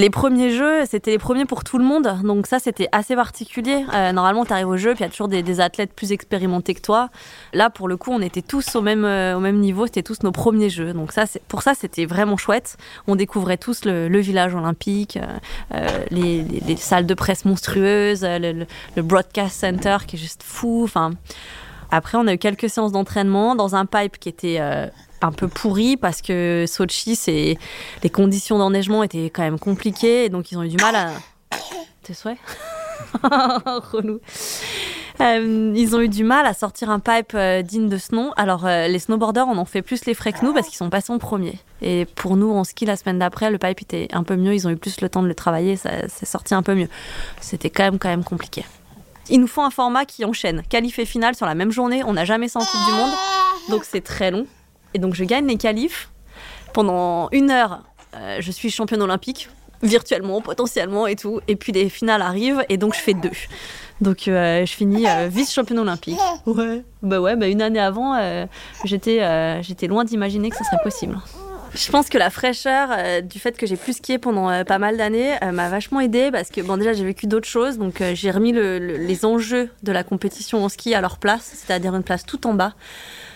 Les 0.00 0.08
premiers 0.08 0.50
jeux, 0.50 0.86
c'était 0.86 1.10
les 1.10 1.18
premiers 1.18 1.44
pour 1.44 1.62
tout 1.62 1.76
le 1.76 1.84
monde, 1.84 2.10
donc 2.24 2.46
ça 2.46 2.58
c'était 2.58 2.88
assez 2.90 3.14
particulier. 3.14 3.84
Euh, 3.92 4.12
normalement, 4.12 4.46
tu 4.46 4.52
arrives 4.54 4.68
au 4.68 4.78
jeu, 4.78 4.94
puis 4.94 5.00
il 5.00 5.06
y 5.06 5.06
a 5.06 5.10
toujours 5.10 5.28
des, 5.28 5.60
athlètes 5.60 5.92
plus 5.92 6.10
expérimentés 6.12 6.72
que 6.72 6.80
toi. 6.80 7.10
Là, 7.52 7.68
pour 7.68 7.86
le 7.86 7.98
coup, 7.98 8.10
on 8.10 8.22
était 8.22 8.40
tous 8.40 8.74
au 8.76 8.80
même, 8.80 9.04
euh, 9.04 9.52
niveau, 9.52 9.84
c'était 9.84 10.02
tous 10.02 10.22
nos 10.22 10.32
premiers 10.32 10.70
jeux. 10.70 10.94
Donc 10.94 11.12
ça, 11.12 11.24
pour 11.48 11.60
ça, 11.60 11.74
c'était 11.74 12.06
vraiment 12.06 12.38
chouette. 12.38 12.78
On 13.08 13.14
découvrait 13.14 13.58
tous 13.58 13.84
le, 13.84 14.18
village 14.20 14.54
olympique, 14.54 15.18
euh, 15.74 15.86
les, 16.10 16.76
salles 16.76 17.04
de 17.04 17.14
presse 17.14 17.44
monstrueuses, 17.44 18.22
le, 18.22 18.64
le, 18.96 19.02
broadcast 19.02 19.60
center 19.60 19.98
qui 20.06 20.16
est 20.16 20.18
juste 20.18 20.42
fou. 20.42 20.80
Enfin, 20.82 21.10
après, 21.90 22.16
on 22.16 22.26
a 22.26 22.32
eu 22.32 22.38
quelques 22.38 22.70
séances 22.70 22.92
d'entraînement 22.92 23.54
dans 23.54 23.74
un 23.74 23.84
pipe 23.84 24.18
qui 24.18 24.30
était 24.30 24.60
un 25.22 25.32
peu 25.32 25.48
pourri 25.48 25.96
parce 25.96 26.22
que 26.22 26.64
Sochi, 26.66 27.16
c'est 27.16 27.56
les 28.02 28.10
conditions 28.10 28.58
d'enneigement 28.58 29.02
étaient 29.02 29.30
quand 29.30 29.42
même 29.42 29.58
compliquées 29.58 30.24
et 30.24 30.28
donc 30.28 30.52
ils 30.52 30.58
ont 30.58 30.62
eu 30.62 30.68
du 30.68 30.76
mal 30.76 30.96
à. 30.96 31.10
Tes 32.02 32.14
souhaits? 32.14 32.38
Euh, 35.20 35.72
ils 35.76 35.94
ont 35.94 36.00
eu 36.00 36.08
du 36.08 36.24
mal 36.24 36.46
à 36.46 36.54
sortir 36.54 36.88
un 36.88 36.98
pipe 36.98 37.32
euh, 37.34 37.60
digne 37.62 37.88
de 37.88 37.98
ce 37.98 38.14
nom. 38.14 38.32
Alors, 38.36 38.66
euh, 38.66 38.88
les 38.88 38.98
snowboarders 38.98 39.46
en 39.46 39.58
ont 39.58 39.66
fait 39.66 39.82
plus 39.82 40.06
les 40.06 40.14
frais 40.14 40.32
que 40.32 40.44
nous 40.44 40.54
parce 40.54 40.66
qu'ils 40.66 40.78
sont 40.78 40.88
passés 40.88 41.12
en 41.12 41.18
premier. 41.18 41.58
Et 41.82 42.06
pour 42.06 42.36
nous, 42.36 42.50
en 42.50 42.64
ski, 42.64 42.86
la 42.86 42.96
semaine 42.96 43.18
d'après, 43.18 43.50
le 43.50 43.58
pipe 43.58 43.82
était 43.82 44.08
un 44.12 44.22
peu 44.22 44.36
mieux. 44.36 44.54
Ils 44.54 44.66
ont 44.66 44.70
eu 44.70 44.76
plus 44.76 45.00
le 45.02 45.10
temps 45.10 45.22
de 45.22 45.28
le 45.28 45.34
travailler. 45.34 45.76
Ça 45.76 46.08
s'est 46.08 46.26
sorti 46.26 46.54
un 46.54 46.62
peu 46.62 46.74
mieux. 46.74 46.88
C'était 47.40 47.68
quand 47.68 47.82
même, 47.82 47.98
quand 47.98 48.08
même 48.08 48.24
compliqué. 48.24 48.64
Il 49.28 49.40
nous 49.40 49.46
faut 49.46 49.60
un 49.60 49.70
format 49.70 50.06
qui 50.06 50.24
enchaîne. 50.24 50.62
Qualif 50.70 50.98
et 50.98 51.04
finale 51.04 51.34
sur 51.34 51.44
la 51.46 51.54
même 51.54 51.70
journée. 51.70 52.02
On 52.04 52.14
n'a 52.14 52.24
jamais 52.24 52.48
ça 52.48 52.58
en 52.60 52.64
Coupe 52.64 52.84
du 52.86 52.92
Monde. 52.92 53.12
Donc, 53.68 53.84
c'est 53.84 54.00
très 54.00 54.30
long. 54.30 54.46
Et 54.94 54.98
donc 54.98 55.14
je 55.14 55.24
gagne 55.24 55.46
les 55.46 55.56
qualifs. 55.56 56.10
Pendant 56.72 57.28
une 57.32 57.50
heure, 57.50 57.82
euh, 58.14 58.38
je 58.40 58.50
suis 58.50 58.70
championne 58.70 59.02
olympique, 59.02 59.48
virtuellement, 59.82 60.40
potentiellement 60.40 61.06
et 61.06 61.16
tout. 61.16 61.40
Et 61.48 61.56
puis 61.56 61.72
les 61.72 61.88
finales 61.88 62.22
arrivent 62.22 62.64
et 62.68 62.76
donc 62.76 62.94
je 62.94 63.00
fais 63.00 63.14
deux. 63.14 63.30
Donc 64.00 64.28
euh, 64.28 64.64
je 64.64 64.72
finis 64.72 65.06
euh, 65.08 65.28
vice-championne 65.28 65.78
olympique. 65.78 66.18
Ouais. 66.46 66.82
Bah 67.02 67.20
ouais, 67.20 67.36
bah 67.36 67.48
une 67.48 67.62
année 67.62 67.80
avant, 67.80 68.18
j'étais 68.84 69.62
j'étais 69.62 69.86
loin 69.86 70.04
d'imaginer 70.04 70.50
que 70.50 70.56
ce 70.56 70.64
serait 70.64 70.82
possible. 70.82 71.18
Je 71.72 71.88
pense 71.92 72.08
que 72.08 72.18
la 72.18 72.30
fraîcheur 72.30 73.22
du 73.22 73.38
fait 73.38 73.56
que 73.56 73.64
j'ai 73.64 73.76
plus 73.76 73.92
skié 73.92 74.18
pendant 74.18 74.64
pas 74.64 74.78
mal 74.78 74.96
d'années 74.96 75.36
m'a 75.52 75.68
vachement 75.68 76.00
aidée 76.00 76.32
parce 76.32 76.50
que 76.50 76.60
bon 76.62 76.76
déjà 76.76 76.94
j'ai 76.94 77.04
vécu 77.04 77.28
d'autres 77.28 77.46
choses 77.46 77.78
donc 77.78 78.02
j'ai 78.14 78.30
remis 78.32 78.52
les 78.52 79.24
enjeux 79.24 79.70
de 79.84 79.92
la 79.92 80.02
compétition 80.02 80.64
en 80.64 80.68
ski 80.68 80.94
à 80.94 81.00
leur 81.00 81.18
place, 81.18 81.52
c'est-à-dire 81.54 81.94
une 81.94 82.02
place 82.02 82.26
tout 82.26 82.44
en 82.48 82.54
bas 82.54 82.74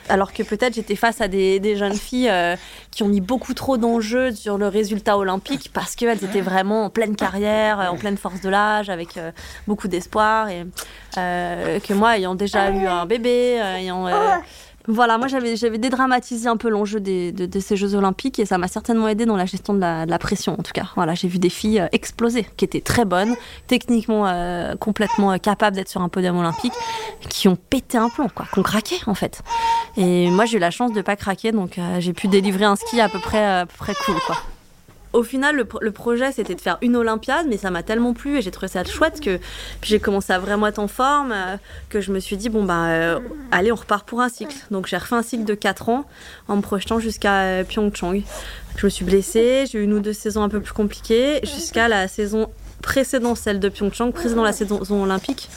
alors 0.08 0.32
que 0.32 0.42
peut-être 0.42 0.75
j'étais 0.75 0.96
face 0.96 1.20
à 1.20 1.28
des, 1.28 1.76
jeunes 1.76 1.94
filles 1.94 2.28
euh, 2.28 2.56
qui 2.90 3.02
ont 3.02 3.08
mis 3.08 3.20
beaucoup 3.20 3.54
trop 3.54 3.76
d'enjeux 3.76 4.32
sur 4.32 4.58
le 4.58 4.68
résultat 4.68 5.16
olympique 5.18 5.70
parce 5.73 5.96
qu'elles 5.96 6.23
étaient 6.25 6.40
vraiment 6.40 6.84
en 6.84 6.90
pleine 6.90 7.16
carrière, 7.16 7.78
en 7.92 7.96
pleine 7.96 8.16
force 8.16 8.40
de 8.40 8.49
l'âge, 8.49 8.90
avec 8.90 9.16
euh, 9.16 9.30
beaucoup 9.66 9.88
d'espoir. 9.88 10.49
Et 10.49 10.64
euh, 11.18 11.80
que 11.80 11.94
moi, 11.94 12.16
ayant 12.16 12.34
déjà 12.34 12.70
eu 12.70 12.87
un 12.87 13.06
bébé, 13.06 13.61
ayant 13.78 14.06
Voilà, 14.87 15.17
moi 15.17 15.29
j'avais, 15.29 15.79
dédramatisé 15.79 16.47
un 16.47 16.59
peu 16.59 16.69
l'enjeu 16.69 17.00
de, 17.00 17.61
ces 17.61 17.76
Jeux 17.76 17.95
Olympiques 17.95 18.38
et 18.38 18.45
ça 18.45 18.59
m'a 18.59 18.69
certainement 18.69 19.09
aidé 19.09 19.25
dans 19.25 19.37
la 19.37 19.47
gestion 19.47 19.73
de 19.73 19.81
la, 19.81 20.19
pression 20.19 20.53
en 20.53 20.62
tout 20.62 20.73
cas. 20.73 20.91
Voilà, 20.95 21.14
j'ai 21.14 21.26
vu 21.26 21.38
des 21.38 21.49
filles 21.49 21.81
euh, 21.81 21.88
exploser, 21.93 22.47
qui 22.57 22.67
étaient 22.67 22.83
très 22.83 23.05
bonnes, 23.05 23.35
techniquement 23.67 24.26
euh, 24.26 24.75
complètement 24.76 25.33
euh, 25.33 25.38
capables 25.38 25.76
d'être 25.76 25.88
sur 25.88 26.03
un 26.03 26.09
podium 26.11 26.37
olympique, 26.37 26.75
qui 27.29 27.49
ont 27.49 27.57
pété 27.57 27.97
un 27.97 28.11
plomb, 28.11 28.29
quoi, 28.35 28.47
qui 28.53 28.59
ont 28.59 28.62
craqué 28.62 28.97
en 29.07 29.14
fait. 29.14 29.43
Et 29.97 30.29
moi 30.31 30.45
j'ai 30.45 30.59
eu 30.59 30.61
la 30.61 30.71
chance 30.71 30.93
de 30.93 31.00
pas 31.00 31.17
craquer, 31.17 31.53
donc 31.53 31.81
j'ai 31.99 32.12
pu 32.12 32.29
délivrer 32.29 32.64
un 32.64 32.76
ski 32.76 33.00
à 33.00 33.05
à 33.05 33.09
peu 33.09 33.21
près 33.21 33.67
cool, 34.07 34.17
quoi. 34.26 34.37
Au 35.14 35.23
final, 35.23 35.54
le, 35.56 35.64
pro- 35.64 35.78
le 35.80 35.92
projet, 35.92 36.33
c'était 36.33 36.54
de 36.56 36.61
faire 36.61 36.76
une 36.83 36.97
Olympiade, 36.97 37.47
mais 37.49 37.56
ça 37.56 37.71
m'a 37.71 37.83
tellement 37.83 38.12
plu 38.12 38.37
et 38.37 38.42
j'ai 38.42 38.50
trouvé 38.50 38.68
ça 38.68 38.83
chouette 38.85 39.21
que 39.21 39.38
j'ai 39.83 40.00
commencé 40.00 40.33
à 40.33 40.38
vraiment 40.40 40.66
être 40.66 40.80
en 40.80 40.88
forme, 40.88 41.33
euh, 41.33 41.56
que 41.88 42.00
je 42.00 42.12
me 42.12 42.18
suis 42.18 42.37
dit, 42.37 42.49
bon, 42.49 42.64
bah, 42.64 42.87
euh, 42.88 43.21
allez, 43.52 43.71
on 43.71 43.76
repart 43.76 44.06
pour 44.06 44.21
un 44.21 44.28
cycle. 44.28 44.56
Donc 44.73 44.87
j'ai 44.88 44.97
refait 44.97 45.14
un 45.14 45.23
cycle 45.23 45.44
de 45.44 45.54
4 45.54 45.88
ans 45.88 46.04
en 46.49 46.56
me 46.56 46.62
projetant 46.62 46.99
jusqu'à 46.99 47.42
euh, 47.42 47.64
Pyeongchang. 47.64 48.23
Je 48.76 48.87
me 48.87 48.90
suis 48.90 49.04
blessée, 49.04 49.64
j'ai 49.71 49.78
eu 49.78 49.85
une 49.85 49.92
ou 49.94 50.00
deux 50.00 50.12
saisons 50.12 50.42
un 50.42 50.49
peu 50.49 50.61
plus 50.61 50.73
compliquées, 50.75 51.38
jusqu'à 51.44 51.87
la 51.87 52.09
saison 52.09 52.50
précédente, 52.83 53.38
celle 53.38 53.61
de 53.61 53.68
Pyeongchang, 53.68 54.11
précédant 54.12 54.42
la 54.42 54.52
saison 54.52 54.80
olympique, 55.02 55.49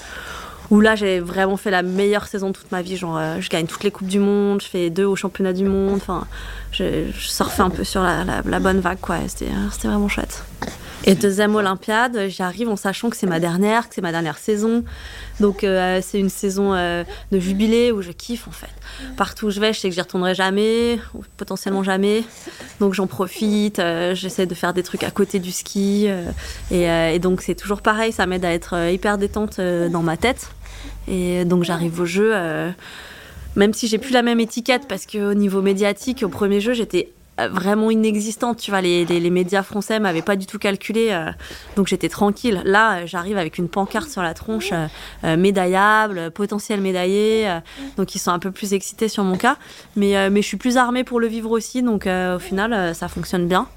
où 0.70 0.80
là 0.82 0.96
j'ai 0.96 1.20
vraiment 1.20 1.58
fait 1.58 1.72
la 1.72 1.82
meilleure 1.82 2.28
saison 2.28 2.48
de 2.50 2.54
toute 2.54 2.72
ma 2.72 2.82
vie. 2.82 2.98
Genre, 2.98 3.18
euh, 3.18 3.38
je 3.40 3.50
gagne 3.50 3.66
toutes 3.68 3.84
les 3.84 3.92
Coupes 3.92 4.08
du 4.08 4.20
Monde, 4.20 4.62
je 4.62 4.68
fais 4.68 4.90
deux 4.90 5.06
au 5.06 5.16
championnat 5.16 5.54
du 5.54 5.66
monde, 5.66 5.96
enfin, 5.98 6.26
je, 6.72 7.06
je 7.18 7.28
surfais 7.28 7.62
un 7.62 7.70
peu 7.70 7.84
sur 7.84 8.02
la, 8.02 8.24
la- 8.24 8.42
bonne 8.60 8.80
vague, 8.80 9.00
quoi. 9.02 9.16
euh, 9.16 9.68
c'était 9.72 9.88
vraiment 9.88 10.08
chouette. 10.10 10.44
Et 11.08 11.16
deuxième 11.16 11.56
Olympiade, 11.56 12.28
j'y 12.28 12.42
arrive 12.42 12.68
en 12.68 12.76
sachant 12.76 13.10
que 13.10 13.16
c'est 13.16 13.28
ma 13.28 13.40
dernière, 13.40 13.88
que 13.88 13.96
c'est 13.96 14.02
ma 14.02 14.12
dernière 14.12 14.38
saison. 14.38 14.84
Donc 15.40 15.64
euh, 15.64 16.02
c'est 16.04 16.20
une 16.20 16.28
saison 16.28 16.74
euh, 16.74 17.06
de 17.32 17.40
jubilé 17.40 17.94
où 17.94 18.02
je 18.02 18.12
kiffe 18.12 18.46
en 18.46 18.52
fait. 18.52 18.68
Partout 19.16 19.46
où 19.46 19.50
je 19.50 19.62
vais, 19.62 19.72
je 19.72 19.80
sais 19.80 19.88
que 19.88 19.96
j'y 19.96 20.02
retournerai 20.02 20.36
jamais, 20.36 21.00
potentiellement 21.38 21.82
jamais. 21.82 22.26
Donc 22.82 22.94
j'en 22.94 23.08
profite, 23.08 23.80
euh, 23.80 24.16
j'essaie 24.16 24.48
de 24.48 24.54
faire 24.54 24.74
des 24.74 24.84
trucs 24.84 25.04
à 25.04 25.10
côté 25.10 25.40
du 25.40 25.54
ski. 25.54 26.10
et, 26.72 27.20
donc 27.20 27.42
c'est 27.42 27.56
toujours 27.56 27.82
pareil, 27.82 28.12
ça 28.12 28.26
m'aide 28.26 28.44
à 28.44 28.52
être 28.52 28.92
hyper 28.92 29.18
détente 29.18 29.62
dans 29.62 30.04
ma 30.04 30.18
tête. 30.18 30.50
Et 31.08 31.46
donc 31.46 31.64
j'arrive 31.64 32.02
au 32.02 32.06
jeu, 32.06 32.34
même 33.56 33.74
si 33.74 33.88
j'ai 33.88 33.98
plus 33.98 34.12
la 34.12 34.24
même 34.24 34.42
étiquette, 34.42 34.90
parce 34.90 35.06
qu'au 35.06 35.36
niveau 35.36 35.62
médiatique, 35.62 36.24
au 36.24 36.30
premier 36.30 36.60
jeu, 36.60 36.74
j'étais 36.74 37.14
vraiment 37.52 37.92
inexistante. 37.92 38.58
Tu 38.58 38.72
vois, 38.72 38.82
les, 38.82 39.06
les- 39.06 39.30
médias 39.30 39.62
français 39.64 40.00
m'avaient 40.00 40.22
pas 40.22 40.36
du 40.36 40.46
tout 40.46 40.58
calculé, 40.58 41.10
euh, 41.12 41.30
donc 41.76 41.88
j'étais 41.88 42.10
tranquille. 42.10 42.62
Là, 42.66 43.00
euh, 43.00 43.02
j'arrive 43.06 43.38
avec 43.38 43.58
une 43.58 43.68
pancarte 43.70 44.10
sur 44.10 44.24
la 44.24 44.34
tronche, 44.34 44.72
euh, 44.72 44.88
euh, 45.24 45.38
médaillable, 45.38 46.18
euh, 46.18 46.30
potentiel 46.30 46.82
médaillé, 46.82 47.48
euh, 47.50 47.60
donc 47.98 48.16
ils 48.16 48.20
sont 48.20 48.32
un 48.32 48.40
peu 48.40 48.52
plus 48.52 48.74
excités 48.74 49.08
sur 49.10 49.24
mon 49.24 49.38
cas. 49.38 49.58
Mais, 49.96 50.18
euh, 50.18 50.30
mais 50.32 50.42
je 50.42 50.48
suis 50.48 50.58
plus 50.58 50.78
armée 50.78 51.04
pour 51.04 51.20
le 51.20 51.28
vivre 51.28 51.52
aussi, 51.52 51.84
donc 51.84 52.08
euh, 52.08 52.38
au 52.38 52.40
final, 52.40 52.74
euh, 52.74 52.94
ça 52.94 53.08
fonctionne 53.08 53.48
bien. 53.48 53.68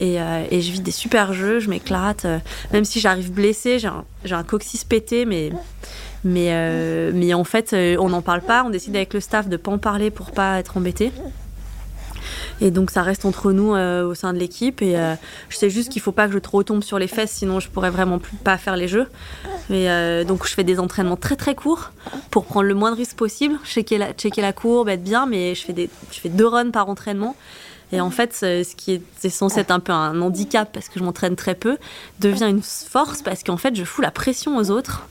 Et, 0.00 0.20
euh, 0.20 0.44
et 0.50 0.60
je 0.60 0.70
vis 0.70 0.80
des 0.80 0.92
super 0.92 1.32
jeux, 1.32 1.58
je 1.58 1.68
m'éclate. 1.68 2.24
euh, 2.24 2.38
même 2.72 2.84
si 2.84 3.00
j'arrive 3.00 3.32
blessée, 3.32 3.78
j'ai 3.80 3.88
un, 3.88 4.04
un 4.30 4.42
coccyx 4.44 4.84
pété, 4.84 5.24
mais, 5.24 5.50
mais, 6.22 6.50
euh, 6.52 7.10
mais 7.12 7.34
en 7.34 7.42
fait, 7.44 7.72
euh, 7.72 7.96
on 7.98 8.08
n'en 8.10 8.22
parle 8.22 8.42
pas. 8.42 8.62
On 8.64 8.70
décide 8.70 8.94
avec 8.94 9.12
le 9.14 9.18
staff 9.20 9.48
de 9.48 9.56
pas 9.56 9.72
en 9.72 9.78
parler 9.78 10.10
pour 10.12 10.30
pas 10.30 10.60
être 10.60 10.76
embêté. 10.76 11.10
Et 12.60 12.70
donc 12.70 12.90
ça 12.90 13.02
reste 13.02 13.24
entre 13.24 13.52
nous 13.52 13.74
euh, 13.74 14.04
au 14.04 14.14
sein 14.14 14.32
de 14.32 14.38
l'équipe. 14.38 14.82
Et 14.82 14.98
euh, 14.98 15.14
je 15.48 15.56
sais 15.56 15.70
juste 15.70 15.90
qu'il 15.90 16.02
faut 16.02 16.12
pas 16.12 16.26
que 16.26 16.32
je 16.32 16.38
trop 16.38 16.62
tombe 16.62 16.82
sur 16.82 16.98
les 16.98 17.06
fesses, 17.06 17.32
sinon 17.32 17.60
je 17.60 17.68
pourrais 17.68 17.90
vraiment 17.90 18.20
pas 18.44 18.58
faire 18.58 18.76
les 18.76 18.88
jeux. 18.88 19.08
Mais 19.70 19.88
euh, 19.88 20.24
donc 20.24 20.46
je 20.46 20.54
fais 20.54 20.64
des 20.64 20.78
entraînements 20.78 21.16
très 21.16 21.36
très 21.36 21.54
courts 21.54 21.92
pour 22.30 22.44
prendre 22.44 22.66
le 22.66 22.74
moins 22.74 22.90
de 22.90 22.96
risques 22.96 23.16
possible, 23.16 23.58
checker 23.64 23.98
la, 23.98 24.52
courbe, 24.52 24.88
être 24.88 25.04
bien. 25.04 25.26
Mais 25.26 25.54
je 25.54 25.62
fais, 25.62 26.28
deux 26.28 26.46
runs 26.46 26.70
par 26.70 26.88
entraînement. 26.88 27.36
Et 27.90 28.02
en 28.02 28.10
fait, 28.10 28.34
ce 28.34 28.74
qui 28.74 28.92
est 28.92 29.02
c'est 29.18 29.30
censé 29.30 29.60
être 29.60 29.70
un 29.70 29.80
peu 29.80 29.92
un 29.92 30.20
handicap 30.20 30.70
parce 30.72 30.90
que 30.90 30.98
je 30.98 31.04
m'entraîne 31.04 31.36
très 31.36 31.54
peu, 31.54 31.78
devient 32.20 32.44
une 32.44 32.62
force 32.62 33.22
parce 33.22 33.42
qu'en 33.42 33.56
fait, 33.56 33.74
je 33.74 33.84
fous 33.84 34.02
la 34.02 34.10
pression 34.10 34.58
aux 34.58 34.70
autres 34.70 35.06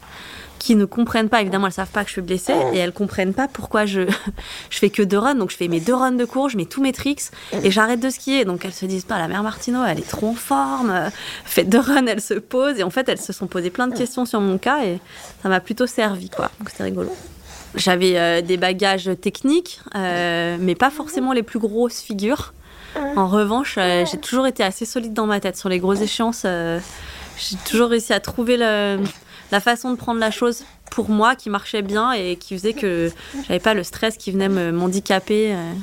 qui 0.68 0.76
ne 0.76 0.84
comprennent 0.84 1.30
pas. 1.30 1.40
Évidemment, 1.40 1.68
elles 1.68 1.74
savent 1.74 1.90
pas 1.92 2.02
que 2.04 2.10
je 2.10 2.14
suis 2.14 2.22
blessée 2.22 2.54
et 2.74 2.78
elles 2.78 2.92
comprennent 2.92 3.34
pas 3.34 3.48
pourquoi 3.48 3.86
je, 3.86 4.02
je 4.70 4.78
fais 4.78 4.90
que 4.90 5.02
deux 5.02 5.18
runs. 5.18 5.36
Donc, 5.36 5.50
je 5.50 5.56
fais 5.56 5.70
mes 5.70 5.80
deux 5.80 5.94
runs 5.96 6.12
de 6.12 6.26
cours, 6.26 6.50
je 6.50 6.58
mets 6.58 6.66
tous 6.66 6.82
mes 6.82 6.92
tricks 6.92 7.22
et 7.64 7.72
j'arrête 7.72 8.02
de 8.02 8.10
skier. 8.10 8.44
Donc, 8.44 8.66
elles 8.66 8.74
se 8.74 8.86
disent 8.86 9.06
pas, 9.06 9.18
la 9.18 9.30
mère 9.30 9.44
Martino, 9.44 9.80
elle 9.88 10.00
est 10.00 10.10
trop 10.10 10.28
en 10.28 10.34
forme, 10.34 10.90
euh, 10.92 11.10
fait 11.46 11.64
deux 11.64 11.80
runs, 11.80 12.06
elle 12.08 12.20
se 12.20 12.34
pose. 12.34 12.78
Et 12.80 12.84
en 12.84 12.90
fait, 12.90 13.08
elles 13.08 13.22
se 13.22 13.32
sont 13.32 13.48
posées 13.48 13.70
plein 13.70 13.88
de 13.88 13.96
questions 13.96 14.26
sur 14.26 14.42
mon 14.42 14.58
cas 14.58 14.84
et 14.84 15.00
ça 15.42 15.48
m'a 15.48 15.62
plutôt 15.62 15.88
servi, 15.88 16.30
quoi. 16.30 16.52
Donc, 16.60 16.70
c'était 16.70 16.84
rigolo. 16.84 17.10
J'avais 17.76 18.18
euh, 18.18 18.42
des 18.42 18.58
bagages 18.58 19.10
techniques, 19.22 19.80
euh, 19.96 20.58
mais 20.60 20.76
pas 20.76 20.90
forcément 20.90 21.32
les 21.32 21.44
plus 21.44 21.60
grosses 21.60 22.02
figures. 22.02 22.54
En 23.16 23.28
revanche, 23.28 23.76
euh, 23.78 24.04
j'ai 24.12 24.18
toujours 24.18 24.48
été 24.48 24.64
assez 24.64 24.84
solide 24.86 25.14
dans 25.14 25.28
ma 25.28 25.40
tête. 25.40 25.56
Sur 25.56 25.70
les 25.70 25.80
grosses 25.80 26.02
échéances, 26.02 26.46
j'ai 26.46 27.56
toujours 27.70 27.90
réussi 27.90 28.12
à 28.12 28.20
trouver 28.20 28.58
le- 28.58 28.98
la 29.52 29.60
façon 29.60 29.92
de 29.92 29.96
prendre 29.96 30.20
la 30.20 30.32
chose 30.32 30.64
pour 30.92 31.10
moi 31.10 31.36
qui 31.36 31.50
marchait 31.50 31.82
bien 31.82 32.12
et 32.12 32.36
qui 32.36 32.56
faisait 32.56 32.74
que 32.74 33.12
j'avais 33.48 33.60
pas 33.60 33.74
le 33.74 33.84
stress 33.84 34.18
qui 34.18 34.32
venait 34.32 34.50
m'handicaper, 34.50 35.54
euh, 35.54 35.74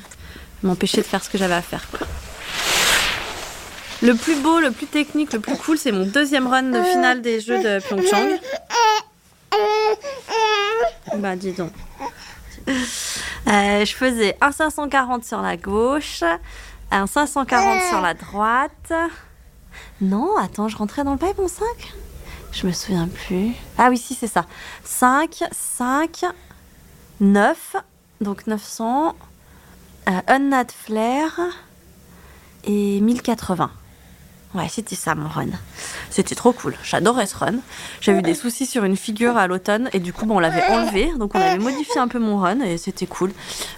m'empêcher 0.63 0.99
de 0.99 1.07
faire 1.07 1.23
ce 1.23 1.31
que 1.31 1.39
j'avais 1.39 1.55
à 1.55 1.63
faire. 1.63 1.87
Le 4.03 4.15
plus 4.15 4.37
beau, 4.37 4.61
le 4.61 4.71
plus 4.71 4.87
technique, 4.87 5.33
le 5.33 5.41
plus 5.41 5.57
cool, 5.57 5.79
c'est 5.79 5.93
mon 5.93 6.05
deuxième 6.05 6.47
run 6.47 6.65
de 6.65 6.83
finale 6.83 7.23
des 7.23 7.41
Jeux 7.41 7.59
de 7.59 7.81
Pyeongchang. 7.81 8.39
Bah 11.17 11.37
dis 11.37 11.53
donc. 11.53 11.73
Euh, 13.47 13.85
je 13.85 13.95
faisais 13.95 14.37
un 14.41 14.53
540 14.53 15.25
sur 15.25 15.41
la 15.41 15.57
gauche, 15.57 16.25
un 16.91 17.07
540 17.07 17.83
sur 17.91 18.01
la 18.01 18.15
droite. 18.15 18.93
Non, 20.01 20.37
attends, 20.39 20.69
je 20.69 20.77
rentrais 20.77 21.05
dans 21.05 21.13
le 21.13 21.19
pipe 21.19 21.39
en 21.39 21.49
5 21.49 21.65
Je 22.55 22.67
me 22.67 22.73
souviens 22.73 23.09
plus. 23.09 23.53
Ah 23.79 23.89
oui, 23.91 23.99
si, 23.99 24.15
c'est 24.15 24.29
ça. 24.29 24.47
5, 24.85 25.43
5, 25.51 26.25
9, 27.21 27.77
donc 28.21 28.47
900, 28.47 29.17
euh, 30.09 30.11
Unnat 30.29 30.67
Flare 30.69 31.41
et 32.65 33.01
1080. 33.01 33.71
Ouais, 34.55 34.69
c'était 34.69 34.95
ça 34.95 35.17
mon 35.17 35.29
run. 35.29 35.49
C'était 36.11 36.37
trop 36.37 36.53
cool. 36.53 36.77
J'adorais 36.85 37.27
ce 37.27 37.37
run. 37.37 37.57
J'avais 38.01 38.21
eu 38.21 38.23
des 38.23 38.35
soucis 38.35 38.67
sur 38.67 38.85
une 38.85 38.97
figure 38.97 39.37
à 39.37 39.49
l'automne 39.49 39.91
et 39.93 39.99
du 39.99 40.13
coup, 40.13 40.27
bon, 40.27 40.37
on 40.37 40.39
l'avait 40.39 40.65
enlevé. 40.69 41.13
Donc, 41.19 41.35
on 41.35 41.41
avait 41.41 41.59
modifié 41.59 41.99
un 41.99 42.07
peu 42.07 42.21
mon 42.21 42.39
run 42.39 42.61
et 42.61 42.79
c'était 42.79 43.07
cool. 43.07 43.33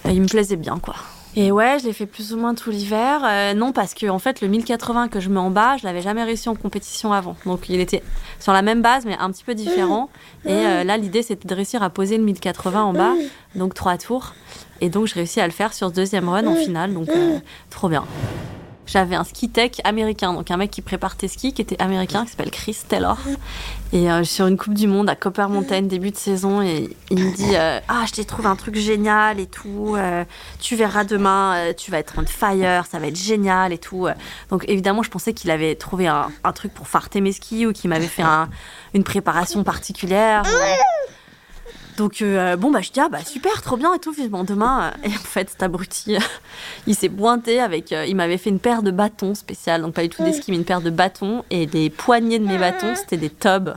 Euh, 0.05 0.11
il 0.11 0.21
me 0.21 0.27
plaisait 0.27 0.55
bien, 0.55 0.77
quoi. 0.77 0.95
Et 1.35 1.51
ouais, 1.51 1.77
je 1.79 1.85
l'ai 1.85 1.93
fait 1.93 2.05
plus 2.05 2.33
ou 2.33 2.37
moins 2.37 2.55
tout 2.55 2.71
l'hiver. 2.71 3.21
Euh, 3.23 3.53
non, 3.53 3.71
parce 3.71 3.93
que 3.93 4.07
en 4.07 4.17
fait, 4.17 4.41
le 4.41 4.47
1080 4.47 5.07
que 5.07 5.19
je 5.19 5.29
mets 5.29 5.39
en 5.39 5.51
bas, 5.51 5.77
je 5.77 5.85
l'avais 5.85 6.01
jamais 6.01 6.23
réussi 6.23 6.49
en 6.49 6.55
compétition 6.55 7.13
avant. 7.13 7.35
Donc, 7.45 7.69
il 7.69 7.79
était 7.79 8.01
sur 8.39 8.53
la 8.53 8.61
même 8.61 8.81
base, 8.81 9.05
mais 9.05 9.15
un 9.19 9.31
petit 9.31 9.43
peu 9.43 9.53
différent. 9.53 10.09
Et 10.45 10.51
euh, 10.51 10.83
là, 10.83 10.97
l'idée, 10.97 11.21
c'était 11.21 11.47
de 11.47 11.53
réussir 11.53 11.83
à 11.83 11.89
poser 11.89 12.17
le 12.17 12.23
1080 12.23 12.83
en 12.83 12.93
bas, 12.93 13.13
donc 13.55 13.73
trois 13.73 13.97
tours. 13.97 14.33
Et 14.81 14.89
donc, 14.89 15.07
je 15.07 15.13
réussis 15.13 15.39
à 15.39 15.45
le 15.45 15.53
faire 15.53 15.73
sur 15.73 15.89
ce 15.89 15.93
deuxième 15.93 16.27
run 16.27 16.47
en 16.47 16.55
finale. 16.55 16.93
Donc, 16.93 17.09
euh, 17.09 17.37
trop 17.69 17.89
bien 17.89 18.03
j'avais 18.87 19.15
un 19.15 19.23
ski 19.23 19.49
tech 19.49 19.73
américain, 19.83 20.33
donc 20.33 20.49
un 20.49 20.57
mec 20.57 20.71
qui 20.71 20.81
prépare 20.81 21.15
tes 21.15 21.27
skis, 21.27 21.53
qui 21.53 21.61
était 21.61 21.81
américain, 21.81 22.23
qui 22.25 22.31
s'appelle 22.31 22.51
Chris 22.51 22.77
Taylor. 22.87 23.17
Et 23.93 24.11
euh, 24.11 24.23
sur 24.23 24.47
une 24.47 24.57
Coupe 24.57 24.73
du 24.73 24.87
Monde 24.87 25.09
à 25.09 25.15
Copper 25.15 25.47
Mountain, 25.49 25.83
début 25.83 26.11
de 26.11 26.17
saison, 26.17 26.61
et 26.61 26.89
il 27.09 27.23
me 27.23 27.35
dit 27.35 27.55
euh, 27.55 27.79
Ah, 27.87 28.03
je 28.07 28.13
t'ai 28.13 28.25
trouvé 28.25 28.47
un 28.47 28.55
truc 28.55 28.75
génial 28.75 29.39
et 29.39 29.45
tout, 29.45 29.95
euh, 29.97 30.25
tu 30.59 30.75
verras 30.75 31.03
demain, 31.03 31.55
euh, 31.55 31.73
tu 31.73 31.91
vas 31.91 31.99
être 31.99 32.15
on 32.17 32.25
fire, 32.25 32.85
ça 32.89 32.99
va 32.99 33.07
être 33.07 33.17
génial 33.17 33.71
et 33.71 33.77
tout. 33.77 34.07
Donc 34.49 34.65
évidemment, 34.67 35.03
je 35.03 35.09
pensais 35.09 35.33
qu'il 35.33 35.51
avait 35.51 35.75
trouvé 35.75 36.07
un, 36.07 36.29
truc 36.55 36.73
pour 36.73 36.87
farter 36.87 37.21
mes 37.21 37.31
skis 37.33 37.65
ou 37.67 37.73
qu'il 37.73 37.89
m'avait 37.89 38.07
fait 38.07 38.23
un- 38.23 38.49
une 38.93 39.03
préparation 39.03 39.63
particulière. 39.63 40.43
Donc 41.97 42.21
euh, 42.21 42.55
bon 42.55 42.69
bah 42.71 42.81
je 42.81 42.91
dis 42.91 42.99
ah 42.99 43.09
bah 43.09 43.23
super 43.25 43.61
trop 43.61 43.75
bien 43.75 43.93
et 43.93 43.99
tout. 43.99 44.11
Vivement 44.11 44.43
demain 44.43 44.91
euh, 45.03 45.07
et 45.07 45.09
en 45.09 45.19
fait 45.19 45.49
cet 45.49 45.63
abruti 45.63 46.15
euh, 46.15 46.19
il 46.87 46.95
s'est 46.95 47.09
pointé 47.09 47.59
avec 47.59 47.91
euh, 47.91 48.05
il 48.05 48.15
m'avait 48.15 48.37
fait 48.37 48.49
une 48.51 48.59
paire 48.59 48.83
de 48.83 48.91
bâtons 48.91 49.33
spéciales. 49.35 49.81
Donc 49.81 49.93
pas 49.95 50.03
du 50.03 50.09
tout 50.09 50.23
des 50.23 50.33
skis 50.33 50.51
mais 50.51 50.57
une 50.57 50.63
paire 50.65 50.81
de 50.81 50.89
bâtons 50.91 51.43
et 51.49 51.65
les 51.65 51.89
poignées 51.89 52.39
de 52.39 52.45
mes 52.45 52.57
bâtons. 52.57 52.93
c'était 52.95 53.17
des 53.17 53.29
tubs 53.31 53.69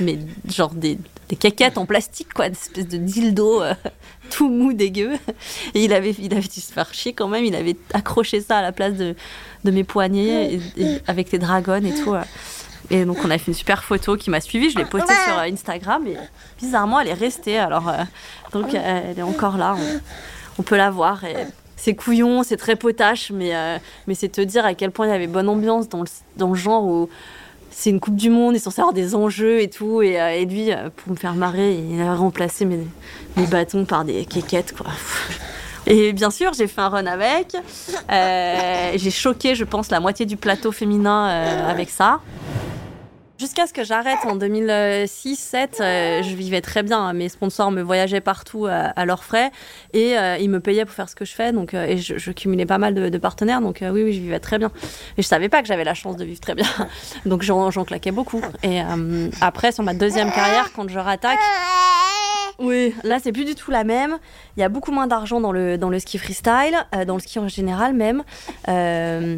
mais 0.00 0.18
genre 0.48 0.72
des, 0.74 0.98
des 1.28 1.36
caquettes 1.36 1.76
en 1.78 1.84
plastique 1.86 2.32
quoi 2.32 2.48
des 2.48 2.56
espèces 2.56 2.88
de 2.88 2.96
dildo 2.96 3.62
euh, 3.62 3.74
tout 4.30 4.48
mou 4.50 4.72
dégueu. 4.74 5.12
Et 5.74 5.84
il 5.84 5.92
avait 5.92 6.14
il 6.18 6.32
avait 6.32 6.40
dû 6.48 6.60
se 6.60 6.72
faire 6.72 6.92
chier 6.92 7.12
quand 7.14 7.28
même. 7.28 7.44
Il 7.44 7.54
avait 7.54 7.76
accroché 7.94 8.40
ça 8.40 8.58
à 8.58 8.62
la 8.62 8.72
place 8.72 8.94
de, 8.94 9.14
de 9.64 9.70
mes 9.70 9.84
poignets 9.84 10.54
et- 10.76 10.82
et 10.82 10.98
avec 11.06 11.30
les 11.32 11.38
dragons 11.38 11.82
et 11.84 11.94
tout 12.02 12.14
euh. 12.14 12.22
Et 12.90 13.04
donc 13.04 13.18
on 13.24 13.30
a 13.30 13.38
fait 13.38 13.48
une 13.48 13.54
super 13.54 13.84
photo 13.84 14.16
qui 14.16 14.28
m'a 14.28 14.40
suivie, 14.40 14.70
je 14.70 14.76
l'ai 14.76 14.84
postée 14.84 15.14
sur 15.24 15.38
euh, 15.38 15.50
Instagram 15.50 16.06
et 16.06 16.16
bizarrement 16.58 17.00
elle 17.00 17.08
est 17.08 17.14
restée. 17.14 17.58
Alors 17.58 17.88
euh, 17.88 18.02
donc 18.52 18.74
euh, 18.74 19.00
elle 19.10 19.18
est 19.18 19.22
encore 19.22 19.56
là, 19.56 19.76
on, 19.78 20.00
on 20.58 20.62
peut 20.62 20.76
la 20.76 20.90
voir. 20.90 21.24
Et 21.24 21.34
c'est 21.76 21.94
couillon, 21.94 22.42
c'est 22.42 22.56
très 22.56 22.76
potache, 22.76 23.30
mais, 23.32 23.56
euh, 23.56 23.78
mais 24.06 24.14
c'est 24.14 24.28
te 24.28 24.40
dire 24.40 24.64
à 24.64 24.74
quel 24.74 24.90
point 24.90 25.06
il 25.06 25.10
y 25.10 25.14
avait 25.14 25.26
bonne 25.26 25.48
ambiance 25.48 25.88
dans 25.88 26.00
le, 26.00 26.08
dans 26.36 26.48
le 26.48 26.54
genre 26.54 26.84
où 26.84 27.08
c'est 27.70 27.90
une 27.90 28.00
Coupe 28.00 28.16
du 28.16 28.28
Monde, 28.28 28.54
ils 28.54 28.60
sont 28.60 28.70
censés 28.70 28.82
avoir 28.82 28.92
des 28.92 29.14
enjeux 29.14 29.60
et 29.62 29.70
tout. 29.70 30.02
Et, 30.02 30.20
euh, 30.20 30.28
et 30.30 30.44
lui, 30.44 30.70
pour 30.96 31.12
me 31.12 31.16
faire 31.16 31.34
marrer, 31.34 31.74
il 31.74 32.00
a 32.02 32.14
remplacé 32.14 32.64
mes, 32.66 32.86
mes 33.36 33.46
bâtons 33.46 33.84
par 33.86 34.04
des 34.04 34.26
quéquettes. 34.26 34.76
Quoi. 34.76 34.92
Et 35.86 36.12
bien 36.12 36.30
sûr, 36.30 36.52
j'ai 36.52 36.68
fait 36.68 36.80
un 36.80 36.88
run 36.88 37.06
avec. 37.06 37.56
Euh, 38.10 38.92
j'ai 38.94 39.10
choqué, 39.10 39.54
je 39.54 39.64
pense, 39.64 39.90
la 39.90 40.00
moitié 40.00 40.26
du 40.26 40.36
plateau 40.36 40.70
féminin 40.70 41.28
euh, 41.28 41.70
avec 41.70 41.90
ça. 41.90 42.20
Jusqu'à 43.42 43.66
ce 43.66 43.72
que 43.72 43.82
j'arrête 43.82 44.20
en 44.22 44.36
2006-2007, 44.36 45.80
euh, 45.80 46.22
je 46.22 46.36
vivais 46.36 46.60
très 46.60 46.84
bien. 46.84 47.12
Mes 47.12 47.28
sponsors 47.28 47.72
me 47.72 47.82
voyageaient 47.82 48.20
partout 48.20 48.66
à 48.66 49.04
leurs 49.04 49.24
frais 49.24 49.50
et 49.92 50.14
ils 50.38 50.48
me 50.48 50.60
payaient 50.60 50.84
pour 50.84 50.94
faire 50.94 51.08
ce 51.08 51.16
que 51.16 51.24
je 51.24 51.32
fais. 51.32 51.50
Donc, 51.50 51.74
et 51.74 51.98
je, 51.98 52.30
cumulais 52.30 52.66
pas 52.66 52.78
mal 52.78 52.94
de, 52.94 53.18
partenaires. 53.18 53.60
Donc 53.60 53.78
oui, 53.82 54.04
oui, 54.04 54.12
je 54.12 54.20
vivais 54.20 54.38
très 54.38 54.58
bien. 54.58 54.70
Et 55.18 55.22
je 55.22 55.26
savais 55.26 55.48
pas 55.48 55.60
que 55.60 55.66
j'avais 55.66 55.82
la 55.82 55.94
chance 55.94 56.16
de 56.16 56.24
vivre 56.24 56.38
très 56.38 56.54
bien. 56.54 56.68
Donc 57.26 57.42
j'en 57.42 57.84
claquais 57.84 58.12
beaucoup. 58.12 58.42
Et 58.62 58.80
après, 59.40 59.72
sur 59.72 59.82
ma 59.82 59.94
deuxième 59.94 60.30
carrière, 60.30 60.70
quand 60.72 60.88
je 60.88 61.00
rattaque, 61.00 61.40
oui, 62.58 62.94
là 63.04 63.18
c'est 63.22 63.32
plus 63.32 63.44
du 63.44 63.54
tout 63.54 63.70
la 63.70 63.84
même. 63.84 64.18
Il 64.56 64.60
y 64.60 64.62
a 64.62 64.68
beaucoup 64.68 64.92
moins 64.92 65.06
d'argent 65.06 65.40
dans 65.40 65.52
le, 65.52 65.78
dans 65.78 65.88
le 65.88 65.98
ski 65.98 66.18
freestyle, 66.18 66.76
euh, 66.94 67.04
dans 67.04 67.14
le 67.14 67.20
ski 67.20 67.38
en 67.38 67.48
général 67.48 67.94
même. 67.94 68.22
Euh, 68.68 69.36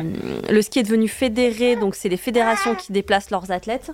le 0.48 0.62
ski 0.62 0.80
est 0.80 0.82
devenu 0.82 1.08
fédéré, 1.08 1.76
donc 1.76 1.94
c'est 1.94 2.08
les 2.08 2.16
fédérations 2.16 2.74
qui 2.74 2.92
déplacent 2.92 3.30
leurs 3.30 3.50
athlètes. 3.50 3.90